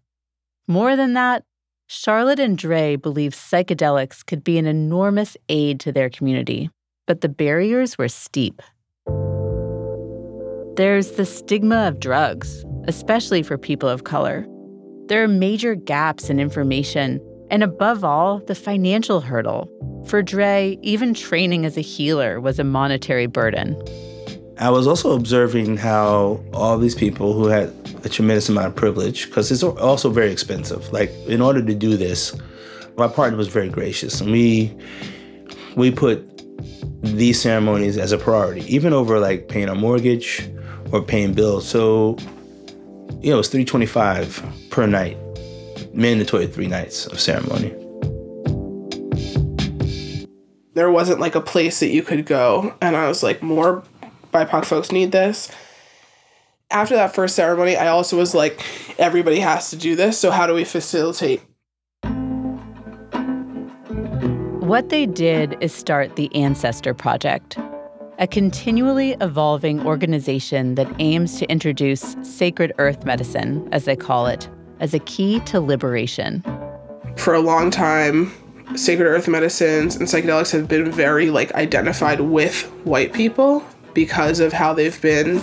More 0.66 0.96
than 0.96 1.14
that, 1.14 1.44
Charlotte 1.92 2.38
and 2.38 2.56
Dre 2.56 2.94
believed 2.94 3.34
psychedelics 3.34 4.24
could 4.24 4.44
be 4.44 4.58
an 4.58 4.66
enormous 4.66 5.36
aid 5.48 5.80
to 5.80 5.90
their 5.90 6.08
community, 6.08 6.70
but 7.08 7.20
the 7.20 7.28
barriers 7.28 7.98
were 7.98 8.06
steep. 8.06 8.62
There's 10.76 11.10
the 11.16 11.26
stigma 11.26 11.88
of 11.88 11.98
drugs, 11.98 12.64
especially 12.86 13.42
for 13.42 13.58
people 13.58 13.88
of 13.88 14.04
color. 14.04 14.46
There 15.06 15.24
are 15.24 15.26
major 15.26 15.74
gaps 15.74 16.30
in 16.30 16.38
information, 16.38 17.20
and 17.50 17.64
above 17.64 18.04
all, 18.04 18.38
the 18.46 18.54
financial 18.54 19.20
hurdle. 19.20 19.68
For 20.06 20.22
Dre, 20.22 20.78
even 20.82 21.12
training 21.12 21.66
as 21.66 21.76
a 21.76 21.80
healer 21.80 22.40
was 22.40 22.60
a 22.60 22.64
monetary 22.64 23.26
burden. 23.26 23.74
I 24.60 24.68
was 24.68 24.86
also 24.86 25.12
observing 25.16 25.78
how 25.78 26.44
all 26.52 26.76
these 26.76 26.94
people 26.94 27.32
who 27.32 27.46
had 27.46 27.72
a 28.04 28.10
tremendous 28.10 28.50
amount 28.50 28.66
of 28.66 28.76
privilege, 28.76 29.24
because 29.24 29.50
it's 29.50 29.62
also 29.62 30.10
very 30.10 30.30
expensive. 30.30 30.92
Like 30.92 31.10
in 31.26 31.40
order 31.40 31.64
to 31.64 31.74
do 31.74 31.96
this, 31.96 32.36
my 32.98 33.08
partner 33.08 33.38
was 33.38 33.48
very 33.48 33.70
gracious, 33.70 34.20
and 34.20 34.30
we 34.30 34.70
we 35.76 35.90
put 35.90 36.26
these 37.02 37.40
ceremonies 37.40 37.96
as 37.96 38.12
a 38.12 38.18
priority, 38.18 38.60
even 38.72 38.92
over 38.92 39.18
like 39.18 39.48
paying 39.48 39.70
a 39.70 39.74
mortgage 39.74 40.46
or 40.92 41.00
paying 41.00 41.32
bills. 41.32 41.66
So, 41.66 42.18
you 43.22 43.30
know, 43.32 43.38
it's 43.38 43.48
three 43.48 43.64
twenty 43.64 43.86
five 43.86 44.44
per 44.68 44.86
night, 44.86 45.16
mandatory 45.94 46.46
three 46.46 46.66
nights 46.66 47.06
of 47.06 47.18
ceremony. 47.18 47.74
There 50.74 50.90
wasn't 50.90 51.18
like 51.18 51.34
a 51.34 51.40
place 51.40 51.80
that 51.80 51.88
you 51.88 52.02
could 52.02 52.26
go, 52.26 52.74
and 52.82 52.94
I 52.94 53.08
was 53.08 53.22
like, 53.22 53.42
more 53.42 53.84
BIPOC 54.32 54.64
folks 54.64 54.92
need 54.92 55.12
this. 55.12 55.50
After 56.70 56.94
that 56.94 57.14
first 57.14 57.34
ceremony, 57.34 57.76
I 57.76 57.88
also 57.88 58.16
was 58.16 58.34
like, 58.34 58.62
everybody 58.98 59.40
has 59.40 59.70
to 59.70 59.76
do 59.76 59.96
this. 59.96 60.18
So, 60.18 60.30
how 60.30 60.46
do 60.46 60.54
we 60.54 60.64
facilitate? 60.64 61.42
What 64.60 64.90
they 64.90 65.06
did 65.06 65.56
is 65.60 65.74
start 65.74 66.14
the 66.14 66.32
Ancestor 66.32 66.94
Project, 66.94 67.58
a 68.20 68.28
continually 68.28 69.16
evolving 69.20 69.84
organization 69.84 70.76
that 70.76 70.86
aims 71.00 71.40
to 71.40 71.50
introduce 71.50 72.14
sacred 72.22 72.72
earth 72.78 73.04
medicine, 73.04 73.68
as 73.72 73.84
they 73.84 73.96
call 73.96 74.28
it, 74.28 74.48
as 74.78 74.94
a 74.94 75.00
key 75.00 75.40
to 75.40 75.60
liberation. 75.60 76.44
For 77.16 77.34
a 77.34 77.40
long 77.40 77.72
time, 77.72 78.30
sacred 78.76 79.06
earth 79.06 79.26
medicines 79.26 79.96
and 79.96 80.06
psychedelics 80.06 80.52
have 80.52 80.68
been 80.68 80.92
very 80.92 81.30
like 81.30 81.52
identified 81.54 82.20
with 82.20 82.62
white 82.84 83.12
people 83.12 83.64
because 83.94 84.40
of 84.40 84.52
how 84.52 84.72
they've 84.72 85.00
been 85.00 85.40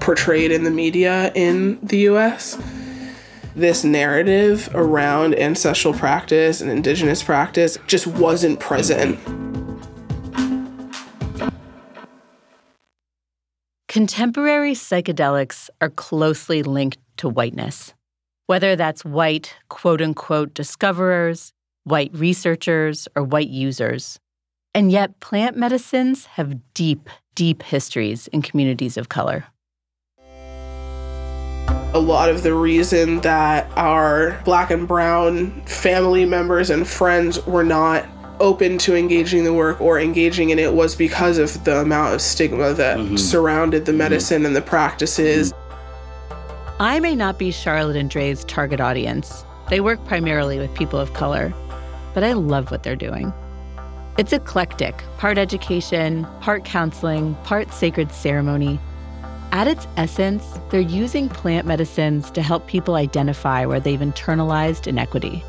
portrayed 0.00 0.50
in 0.50 0.64
the 0.64 0.70
media 0.70 1.32
in 1.34 1.78
the 1.82 1.98
US. 2.08 2.58
This 3.54 3.84
narrative 3.84 4.70
around 4.74 5.38
ancestral 5.38 5.92
practice 5.92 6.60
and 6.60 6.70
indigenous 6.70 7.22
practice 7.22 7.78
just 7.86 8.06
wasn't 8.06 8.60
present. 8.60 9.18
Contemporary 13.88 14.72
psychedelics 14.72 15.68
are 15.80 15.90
closely 15.90 16.62
linked 16.62 16.98
to 17.16 17.28
whiteness, 17.28 17.92
whether 18.46 18.76
that's 18.76 19.04
white, 19.04 19.56
quote 19.68 20.00
unquote, 20.00 20.54
discoverers, 20.54 21.52
white 21.84 22.10
researchers, 22.14 23.08
or 23.16 23.24
white 23.24 23.48
users. 23.48 24.20
And 24.74 24.92
yet, 24.92 25.18
plant 25.20 25.56
medicines 25.56 26.26
have 26.26 26.54
deep, 26.74 27.08
deep 27.34 27.62
histories 27.62 28.28
in 28.28 28.42
communities 28.42 28.96
of 28.96 29.08
color. 29.08 29.46
A 31.92 31.98
lot 31.98 32.28
of 32.28 32.44
the 32.44 32.54
reason 32.54 33.20
that 33.22 33.68
our 33.76 34.40
black 34.44 34.70
and 34.70 34.86
brown 34.86 35.60
family 35.62 36.24
members 36.24 36.70
and 36.70 36.86
friends 36.86 37.44
were 37.46 37.64
not 37.64 38.06
open 38.38 38.78
to 38.78 38.94
engaging 38.94 39.42
the 39.42 39.52
work 39.52 39.80
or 39.80 39.98
engaging 39.98 40.50
in 40.50 40.58
it 40.58 40.72
was 40.72 40.94
because 40.94 41.36
of 41.36 41.64
the 41.64 41.80
amount 41.80 42.14
of 42.14 42.20
stigma 42.20 42.72
that 42.74 42.96
mm-hmm. 42.96 43.16
surrounded 43.16 43.86
the 43.86 43.92
medicine 43.92 44.38
mm-hmm. 44.38 44.46
and 44.46 44.56
the 44.56 44.62
practices. 44.62 45.52
I 46.78 47.00
may 47.00 47.16
not 47.16 47.38
be 47.38 47.50
Charlotte 47.50 47.96
and 47.96 48.08
Dre's 48.08 48.44
target 48.44 48.80
audience. 48.80 49.44
They 49.68 49.80
work 49.80 50.02
primarily 50.06 50.58
with 50.58 50.72
people 50.74 50.98
of 50.98 51.12
color, 51.12 51.52
but 52.14 52.24
I 52.24 52.32
love 52.32 52.70
what 52.70 52.84
they're 52.84 52.96
doing. 52.96 53.32
It's 54.20 54.34
eclectic 54.34 55.02
part 55.16 55.38
education, 55.38 56.26
part 56.42 56.66
counseling, 56.66 57.34
part 57.36 57.72
sacred 57.72 58.12
ceremony. 58.12 58.78
At 59.50 59.66
its 59.66 59.86
essence, 59.96 60.44
they're 60.68 60.78
using 60.78 61.30
plant 61.30 61.66
medicines 61.66 62.30
to 62.32 62.42
help 62.42 62.66
people 62.66 62.96
identify 62.96 63.64
where 63.64 63.80
they've 63.80 63.98
internalized 63.98 64.86
inequity. 64.86 65.42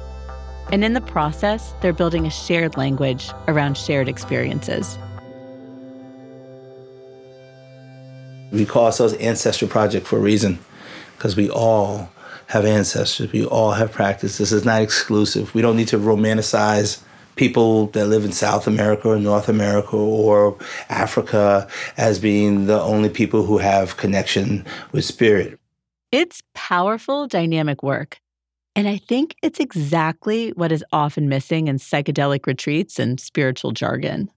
And 0.71 0.85
in 0.85 0.93
the 0.93 1.01
process, 1.01 1.73
they're 1.81 1.91
building 1.91 2.25
a 2.25 2.29
shared 2.29 2.77
language 2.77 3.29
around 3.49 3.77
shared 3.77 4.07
experiences. 4.07 4.97
We 8.53 8.65
call 8.65 8.85
ourselves 8.85 9.15
Ancestral 9.15 9.69
Project 9.69 10.07
for 10.07 10.15
a 10.15 10.21
reason, 10.21 10.59
because 11.17 11.35
we 11.35 11.49
all 11.49 12.09
have 12.47 12.63
ancestors. 12.63 13.33
We 13.33 13.45
all 13.45 13.73
have 13.73 13.91
practice. 13.91 14.37
This 14.37 14.53
is 14.53 14.63
not 14.63 14.81
exclusive. 14.81 15.53
We 15.53 15.61
don't 15.61 15.75
need 15.75 15.89
to 15.89 15.97
romanticize 15.97 17.01
people 17.41 17.87
that 17.87 18.05
live 18.05 18.23
in 18.23 18.31
South 18.31 18.67
America 18.67 19.07
or 19.07 19.17
North 19.17 19.49
America 19.49 19.95
or 19.95 20.55
Africa 20.89 21.67
as 21.97 22.19
being 22.19 22.67
the 22.67 22.79
only 22.79 23.09
people 23.09 23.43
who 23.43 23.57
have 23.57 23.97
connection 23.97 24.63
with 24.91 25.05
spirit. 25.05 25.59
It's 26.11 26.43
powerful, 26.53 27.27
dynamic 27.27 27.81
work. 27.81 28.19
And 28.75 28.87
I 28.87 28.97
think 28.97 29.35
it's 29.41 29.59
exactly 29.59 30.51
what 30.51 30.71
is 30.71 30.85
often 30.93 31.29
missing 31.29 31.67
in 31.67 31.77
psychedelic 31.77 32.45
retreats 32.45 32.99
and 32.99 33.19
spiritual 33.19 33.71
jargon. 33.71 34.29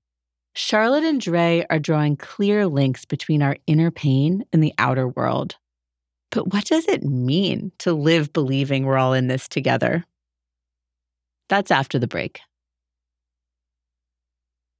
Charlotte 0.54 1.04
and 1.04 1.20
Dre 1.20 1.66
are 1.68 1.78
drawing 1.78 2.16
clear 2.16 2.66
links 2.66 3.04
between 3.04 3.42
our 3.42 3.58
inner 3.66 3.90
pain 3.90 4.46
and 4.50 4.64
the 4.64 4.72
outer 4.78 5.08
world. 5.08 5.56
But 6.30 6.54
what 6.54 6.64
does 6.64 6.88
it 6.88 7.02
mean 7.02 7.70
to 7.80 7.92
live 7.92 8.32
believing 8.32 8.86
we're 8.86 8.96
all 8.96 9.12
in 9.12 9.26
this 9.26 9.46
together? 9.46 10.06
That's 11.50 11.70
after 11.70 11.98
the 11.98 12.08
break. 12.08 12.40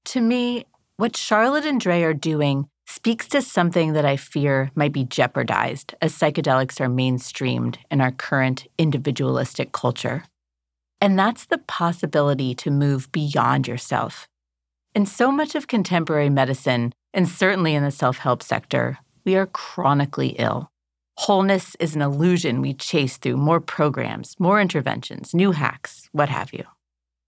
To 0.06 0.20
me, 0.20 0.66
what 0.96 1.16
Charlotte 1.16 1.64
and 1.64 1.80
Dre 1.80 2.02
are 2.02 2.14
doing 2.14 2.68
speaks 2.86 3.26
to 3.28 3.42
something 3.42 3.94
that 3.94 4.04
I 4.04 4.16
fear 4.16 4.70
might 4.74 4.92
be 4.92 5.04
jeopardized 5.04 5.94
as 6.02 6.16
psychedelics 6.16 6.80
are 6.80 6.88
mainstreamed 6.88 7.76
in 7.90 8.00
our 8.00 8.12
current 8.12 8.66
individualistic 8.78 9.72
culture. 9.72 10.24
And 11.00 11.18
that's 11.18 11.46
the 11.46 11.58
possibility 11.58 12.54
to 12.56 12.70
move 12.70 13.10
beyond 13.12 13.66
yourself. 13.66 14.28
In 14.94 15.06
so 15.06 15.32
much 15.32 15.54
of 15.54 15.66
contemporary 15.66 16.30
medicine, 16.30 16.92
And 17.14 17.28
certainly 17.28 17.74
in 17.74 17.84
the 17.84 17.92
self 17.92 18.18
help 18.18 18.42
sector, 18.42 18.98
we 19.24 19.36
are 19.36 19.46
chronically 19.46 20.30
ill. 20.38 20.68
Wholeness 21.16 21.76
is 21.78 21.94
an 21.94 22.02
illusion 22.02 22.60
we 22.60 22.74
chase 22.74 23.18
through 23.18 23.36
more 23.36 23.60
programs, 23.60 24.34
more 24.40 24.60
interventions, 24.60 25.32
new 25.32 25.52
hacks, 25.52 26.08
what 26.10 26.28
have 26.28 26.52
you. 26.52 26.64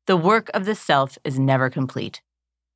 The 0.07 0.17
work 0.17 0.51
of 0.53 0.65
the 0.65 0.75
self 0.75 1.19
is 1.25 1.39
never 1.39 1.71
complete. 1.71 2.21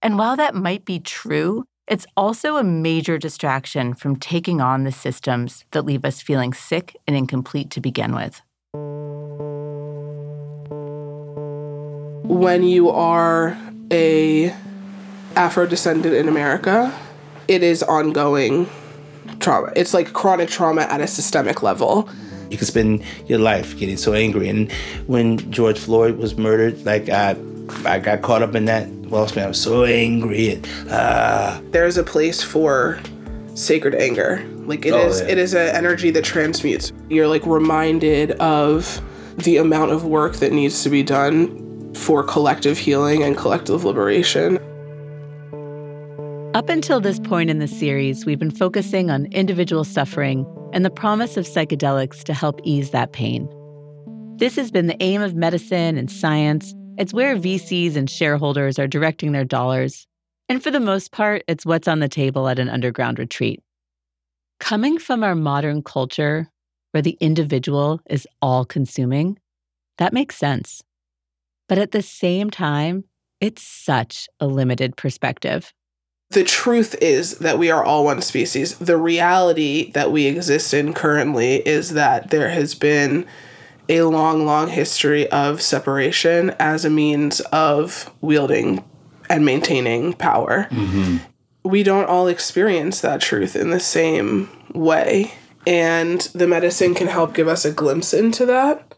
And 0.02 0.16
while 0.16 0.36
that 0.36 0.54
might 0.54 0.84
be 0.86 0.98
true, 0.98 1.64
it's 1.86 2.06
also 2.16 2.56
a 2.56 2.64
major 2.64 3.18
distraction 3.18 3.92
from 3.94 4.16
taking 4.16 4.60
on 4.60 4.84
the 4.84 4.92
systems 4.92 5.64
that 5.72 5.84
leave 5.84 6.04
us 6.04 6.22
feeling 6.22 6.54
sick 6.54 6.96
and 7.06 7.14
incomplete 7.14 7.70
to 7.70 7.80
begin 7.80 8.14
with. 8.14 8.40
When 12.24 12.62
you 12.62 12.88
are 12.88 13.58
a 13.90 14.54
Afro 15.36 15.66
descendant 15.66 16.14
in 16.14 16.28
America, 16.28 16.96
it 17.46 17.62
is 17.62 17.82
ongoing 17.82 18.68
trauma. 19.40 19.72
It's 19.76 19.92
like 19.92 20.12
chronic 20.12 20.48
trauma 20.48 20.82
at 20.82 21.00
a 21.00 21.06
systemic 21.06 21.62
level. 21.62 22.08
You 22.50 22.56
can 22.56 22.66
spend 22.66 23.04
your 23.26 23.38
life 23.38 23.76
getting 23.78 23.96
so 23.96 24.14
angry. 24.14 24.48
And 24.48 24.72
when 25.08 25.50
George 25.50 25.78
Floyd 25.78 26.16
was 26.16 26.38
murdered, 26.38 26.84
like 26.86 27.08
I, 27.08 27.36
I 27.84 27.98
got 27.98 28.22
caught 28.22 28.42
up 28.42 28.54
in 28.54 28.64
that. 28.64 28.88
Well, 29.10 29.28
man, 29.34 29.44
I 29.46 29.48
was 29.48 29.60
so 29.60 29.84
angry. 29.84 30.50
And, 30.54 30.68
uh, 30.90 31.60
There's 31.70 31.96
a 31.98 32.04
place 32.04 32.42
for 32.42 32.98
sacred 33.54 33.94
anger. 33.96 34.44
Like 34.64 34.86
it 34.86 34.92
Oh, 34.94 35.06
is, 35.08 35.20
yeah. 35.20 35.28
it 35.28 35.38
is 35.38 35.52
an 35.54 35.74
energy 35.74 36.10
that 36.12 36.22
transmutes. 36.24 36.92
You're 37.08 37.26
like 37.26 37.44
reminded 37.44 38.32
of 38.32 39.00
the 39.38 39.56
amount 39.56 39.90
of 39.90 40.04
work 40.04 40.36
that 40.36 40.52
needs 40.52 40.82
to 40.84 40.90
be 40.90 41.02
done 41.02 41.92
for 41.94 42.22
collective 42.22 42.78
healing 42.78 43.22
and 43.22 43.36
collective 43.36 43.84
liberation. 43.84 44.58
Up 46.54 46.68
until 46.68 47.00
this 47.00 47.18
point 47.20 47.48
in 47.50 47.58
the 47.58 47.68
series, 47.68 48.24
we've 48.26 48.38
been 48.38 48.50
focusing 48.50 49.10
on 49.10 49.26
individual 49.26 49.84
suffering 49.84 50.46
and 50.72 50.84
the 50.84 50.90
promise 50.90 51.36
of 51.36 51.46
psychedelics 51.46 52.22
to 52.24 52.34
help 52.34 52.60
ease 52.64 52.90
that 52.90 53.12
pain. 53.12 53.48
This 54.36 54.56
has 54.56 54.70
been 54.70 54.86
the 54.86 54.96
aim 55.02 55.20
of 55.20 55.34
medicine 55.34 55.96
and 55.96 56.10
science. 56.10 56.74
It's 57.00 57.14
where 57.14 57.34
VCs 57.34 57.96
and 57.96 58.10
shareholders 58.10 58.78
are 58.78 58.86
directing 58.86 59.32
their 59.32 59.46
dollars. 59.46 60.06
And 60.50 60.62
for 60.62 60.70
the 60.70 60.78
most 60.78 61.12
part, 61.12 61.42
it's 61.48 61.64
what's 61.64 61.88
on 61.88 62.00
the 62.00 62.10
table 62.10 62.46
at 62.46 62.58
an 62.58 62.68
underground 62.68 63.18
retreat. 63.18 63.62
Coming 64.58 64.98
from 64.98 65.24
our 65.24 65.34
modern 65.34 65.82
culture, 65.82 66.50
where 66.90 67.00
the 67.00 67.16
individual 67.18 68.02
is 68.10 68.28
all 68.42 68.66
consuming, 68.66 69.38
that 69.96 70.12
makes 70.12 70.36
sense. 70.36 70.82
But 71.70 71.78
at 71.78 71.92
the 71.92 72.02
same 72.02 72.50
time, 72.50 73.04
it's 73.40 73.62
such 73.62 74.28
a 74.38 74.46
limited 74.46 74.94
perspective. 74.94 75.72
the 76.32 76.44
truth 76.44 76.94
is 77.00 77.38
that 77.38 77.58
we 77.58 77.70
are 77.70 77.82
all 77.82 78.04
one 78.04 78.20
species. 78.20 78.76
The 78.76 78.98
reality 78.98 79.90
that 79.92 80.12
we 80.12 80.26
exist 80.26 80.74
in 80.74 80.92
currently 80.92 81.66
is 81.66 81.94
that 81.94 82.28
there 82.28 82.50
has 82.50 82.74
been 82.74 83.26
a 83.90 84.02
long, 84.02 84.46
long 84.46 84.68
history 84.68 85.28
of 85.30 85.60
separation 85.60 86.54
as 86.58 86.84
a 86.84 86.90
means 86.90 87.40
of 87.52 88.10
wielding 88.20 88.82
and 89.28 89.44
maintaining 89.44 90.14
power. 90.14 90.68
We 91.64 91.82
don't 91.82 92.08
all 92.08 92.28
experience 92.28 93.00
that 93.02 93.20
truth 93.20 93.54
in 93.54 93.70
the 93.70 93.80
same 93.80 94.48
way. 94.72 95.32
And 95.66 96.20
the 96.34 96.46
medicine 96.46 96.94
can 96.94 97.08
help 97.08 97.34
give 97.34 97.48
us 97.48 97.66
a 97.66 97.72
glimpse 97.72 98.14
into 98.14 98.46
that. 98.46 98.94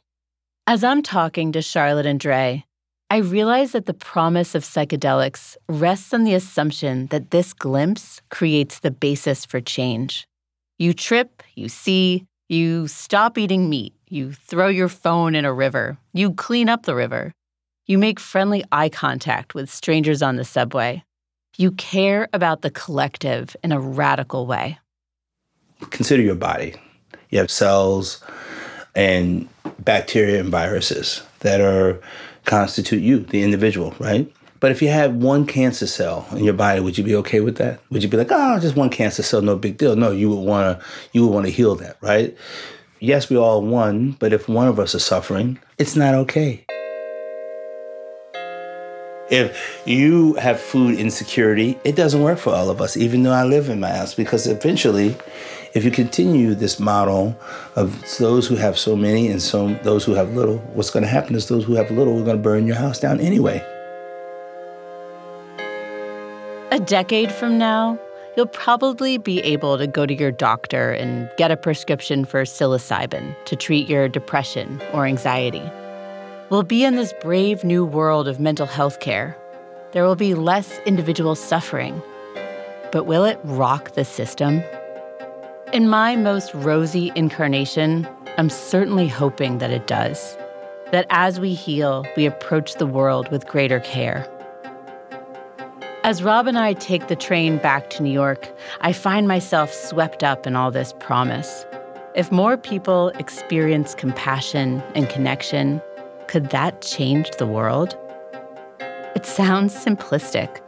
As 0.69 0.85
I'm 0.85 1.03
talking 1.03 1.51
to 1.53 1.61
Charlotte 1.61 2.07
and 2.07 2.21
Dre, 2.21 2.65
I 3.11 3.17
realize 3.17 3.73
that 3.73 3.87
the 3.87 3.95
promise 3.95 4.55
of 4.55 4.63
psychedelics 4.63 5.57
rests 5.69 6.15
on 6.15 6.23
the 6.23 6.35
assumption 6.35 7.09
that 7.09 7.31
this 7.31 7.53
glimpse 7.53 8.23
creates 8.31 8.79
the 8.79 8.93
basis 8.93 9.45
for 9.45 9.61
change. 9.61 10.29
You 10.79 10.95
trip, 10.95 11.43
you 11.55 11.69
see, 11.69 12.27
you 12.49 12.87
stop 12.87 13.37
eating 13.39 13.69
meat, 13.69 13.93
you 14.13 14.31
throw 14.31 14.69
your 14.69 14.89
phone 14.89 15.35
in 15.35 15.47
a 15.47 15.53
river, 15.53 15.97
you 16.13 16.35
clean 16.35 16.69
up 16.69 16.83
the 16.83 16.95
river, 16.95 17.33
you 17.87 17.97
make 17.97 18.21
friendly 18.21 18.63
eye 18.71 18.91
contact 18.91 19.55
with 19.55 19.71
strangers 19.71 20.21
on 20.21 20.37
the 20.37 20.45
subway. 20.45 21.03
You 21.57 21.73
care 21.73 22.29
about 22.35 22.61
the 22.61 22.71
collective 22.71 23.57
in 23.65 23.73
a 23.73 23.81
radical 23.81 24.47
way. 24.47 24.79
consider 25.91 26.23
your 26.23 26.35
body. 26.35 26.75
You 27.31 27.39
have 27.39 27.51
cells 27.51 28.23
and 28.95 29.49
bacteria 29.79 30.41
and 30.41 30.51
viruses 30.51 31.23
that 31.41 31.63
are 31.63 32.01
constitute 32.45 33.03
you, 33.03 33.21
the 33.21 33.43
individual, 33.43 33.95
right? 33.99 34.31
But 34.61 34.71
if 34.71 34.83
you 34.83 34.89
had 34.89 35.23
one 35.23 35.47
cancer 35.47 35.87
cell 35.87 36.27
in 36.33 36.45
your 36.45 36.55
body, 36.55 36.81
would 36.81 36.99
you 36.99 37.05
be 37.05 37.17
okay 37.17 37.41
with 37.41 37.57
that? 37.57 37.81
Would 37.91 38.03
you 38.03 38.09
be 38.11 38.19
like, 38.19 38.29
oh, 38.31 38.61
just 38.61 38.77
one 38.77 38.91
cancer 38.91 39.23
cell, 39.23 39.41
no 39.41 39.57
big 39.57 39.79
deal? 39.79 39.97
No, 39.97 40.11
you 40.11 40.29
would 40.29 40.45
want 40.45 40.79
to, 40.79 40.87
you 41.13 41.27
would 41.27 41.35
want 41.35 41.47
to 41.47 41.53
heal 41.53 41.75
that, 41.77 41.97
right? 42.01 42.37
Yes, 43.05 43.29
we 43.29 43.37
all 43.37 43.63
one, 43.63 44.13
but 44.21 44.33
if 44.33 44.49
one 44.49 44.69
of 44.69 44.79
us 44.79 44.95
is 44.95 45.05
suffering, 45.05 45.59
it's 45.77 45.97
not 45.97 46.15
okay. 46.15 46.65
If 49.29 49.83
you 49.85 50.35
have 50.35 50.61
food 50.61 51.01
insecurity, 51.01 51.77
it 51.83 51.97
doesn't 51.97 52.23
work 52.23 52.39
for 52.39 52.55
all 52.55 52.71
of 52.71 52.81
us, 52.81 52.97
even 52.97 53.25
though 53.25 53.33
I 53.33 53.43
live 53.43 53.69
in 53.69 53.81
my 53.81 53.91
house, 53.91 54.15
because 54.15 54.47
eventually, 54.47 55.17
if 55.75 55.85
you 55.85 55.91
continue 55.91 56.55
this 56.55 56.79
model 56.79 57.37
of 57.75 58.01
those 58.19 58.47
who 58.47 58.55
have 58.55 58.79
so 58.79 58.95
many 58.95 59.27
and 59.27 59.43
so 59.43 59.75
those 59.83 60.05
who 60.05 60.15
have 60.15 60.37
little, 60.37 60.59
what's 60.75 60.91
going 60.91 61.03
to 61.03 61.09
happen 61.09 61.35
is 61.35 61.49
those 61.49 61.65
who 61.65 61.75
have 61.75 61.91
little 61.91 62.21
are 62.21 62.25
going 62.25 62.37
to 62.37 62.43
burn 62.43 62.69
your 62.69 62.77
house 62.77 63.01
down 63.01 63.19
anyway. 63.19 63.59
A 66.71 66.79
decade 66.79 67.33
from 67.33 67.59
now, 67.59 67.99
you'll 68.37 68.47
probably 68.47 69.19
be 69.19 69.41
able 69.41 69.77
to 69.79 69.87
go 69.87 70.07
to 70.07 70.15
your 70.15 70.31
doctor 70.31 70.93
and 70.93 71.31
get 71.37 71.51
a 71.51 71.57
prescription 71.57 72.25
for 72.25 72.43
psilocybin 72.45 73.35
to 73.45 73.57
treat 73.57 73.89
your 73.89 74.09
depression 74.09 74.81
or 74.93 75.07
anxiety. 75.07 75.63
We'll 76.49 76.63
be 76.63 76.85
in 76.85 76.97
this 76.97 77.13
brave 77.21 77.65
new 77.65 77.85
world 77.85 78.29
of 78.29 78.41
mental 78.41 78.67
health 78.67 79.01
care. 79.01 79.37
There 79.93 80.05
will 80.05 80.17
be 80.17 80.35
less 80.35 80.79
individual 80.87 81.35
suffering. 81.35 82.03
But 82.91 83.05
will 83.05 83.25
it 83.25 83.41
rock 83.45 83.93
the 83.93 84.05
system? 84.05 84.63
In 85.73 85.89
my 85.89 86.17
most 86.17 86.53
rosy 86.53 87.11
incarnation, 87.15 88.07
I'm 88.37 88.51
certainly 88.51 89.09
hoping 89.09 89.59
that 89.59 89.71
it 89.71 89.87
does. 89.87 90.37
That 90.91 91.07
as 91.09 91.41
we 91.41 91.55
heal, 91.55 92.07
we 92.17 92.27
approach 92.27 92.75
the 92.75 92.87
world 92.87 93.31
with 93.31 93.47
greater 93.47 93.81
care. 93.81 94.29
As 96.05 96.21
Rob 96.21 96.49
and 96.49 96.59
I 96.59 96.73
take 96.73 97.07
the 97.07 97.15
train 97.15 97.59
back 97.59 97.89
to 97.91 98.03
New 98.03 98.11
York, 98.11 98.53
I 98.81 98.93
find 98.93 99.29
myself 99.29 99.73
swept 99.73 100.25
up 100.25 100.49
in 100.49 100.57
all 100.57 100.73
this 100.73 100.93
promise. 100.99 101.65
If 102.17 102.33
more 102.33 102.57
people 102.57 103.11
experience 103.21 103.95
compassion 103.95 104.83
and 104.97 105.09
connection, 105.09 105.81
could 106.27 106.51
that 106.51 106.83
change 106.83 107.31
the 107.39 107.47
world? 107.47 107.97
It 109.15 109.25
sounds 109.25 109.77
simplistic, 109.77 110.61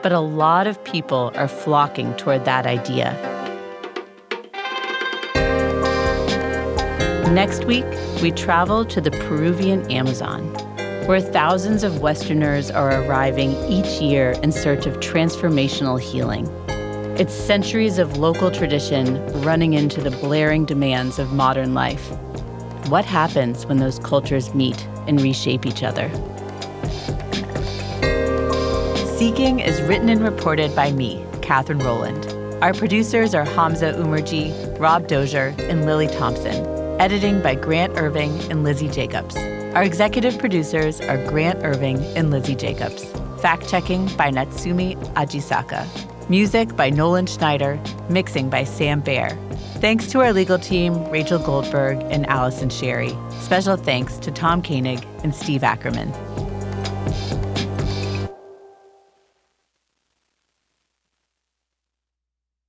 but 0.00 0.12
a 0.12 0.20
lot 0.20 0.68
of 0.68 0.82
people 0.84 1.32
are 1.34 1.48
flocking 1.48 2.14
toward 2.14 2.44
that 2.44 2.64
idea. 2.64 3.16
Next 7.32 7.64
week, 7.64 7.84
we 8.22 8.30
travel 8.30 8.84
to 8.84 9.00
the 9.00 9.10
Peruvian 9.10 9.90
Amazon, 9.90 10.54
where 11.08 11.22
thousands 11.22 11.84
of 11.84 12.02
Westerners 12.02 12.70
are 12.70 13.02
arriving 13.02 13.52
each 13.64 13.98
year 13.98 14.32
in 14.42 14.52
search 14.52 14.84
of 14.84 15.00
transformational 15.00 15.98
healing. 15.98 16.46
It's 17.18 17.32
centuries 17.32 17.96
of 17.96 18.18
local 18.18 18.50
tradition 18.50 19.26
running 19.40 19.72
into 19.72 20.02
the 20.02 20.10
blaring 20.10 20.66
demands 20.66 21.18
of 21.18 21.32
modern 21.32 21.72
life. 21.72 22.10
What 22.90 23.06
happens 23.06 23.64
when 23.64 23.78
those 23.78 23.98
cultures 24.00 24.52
meet 24.52 24.86
and 25.06 25.18
reshape 25.18 25.64
each 25.64 25.82
other? 25.82 26.10
Seeking 29.16 29.60
is 29.60 29.80
written 29.80 30.10
and 30.10 30.22
reported 30.22 30.76
by 30.76 30.92
me, 30.92 31.24
Katherine 31.40 31.78
Rowland. 31.78 32.26
Our 32.62 32.74
producers 32.74 33.34
are 33.34 33.46
Hamza 33.46 33.94
Umerji, 33.94 34.78
Rob 34.78 35.08
Dozier, 35.08 35.54
and 35.58 35.86
Lily 35.86 36.08
Thompson. 36.08 36.66
Editing 37.00 37.40
by 37.40 37.54
Grant 37.54 37.96
Irving 37.96 38.38
and 38.50 38.62
Lizzie 38.62 38.90
Jacobs. 38.90 39.34
Our 39.74 39.82
executive 39.84 40.38
producers 40.38 41.00
are 41.02 41.22
Grant 41.26 41.62
Irving 41.62 41.98
and 42.16 42.30
Lizzie 42.30 42.54
Jacobs. 42.54 43.04
Fact 43.42 43.68
checking 43.68 44.06
by 44.16 44.30
Natsumi 44.30 44.96
Ajisaka. 45.12 45.86
Music 46.30 46.74
by 46.74 46.90
Nolan 46.90 47.26
Schneider. 47.26 47.78
Mixing 48.08 48.48
by 48.48 48.64
Sam 48.64 49.00
Baer. 49.00 49.38
Thanks 49.76 50.10
to 50.10 50.20
our 50.20 50.32
legal 50.32 50.58
team, 50.58 51.04
Rachel 51.10 51.38
Goldberg 51.38 51.98
and 52.10 52.26
Allison 52.26 52.70
Sherry. 52.70 53.14
Special 53.40 53.76
thanks 53.76 54.16
to 54.18 54.30
Tom 54.30 54.62
Koenig 54.62 55.06
and 55.22 55.34
Steve 55.34 55.62
Ackerman. 55.62 56.12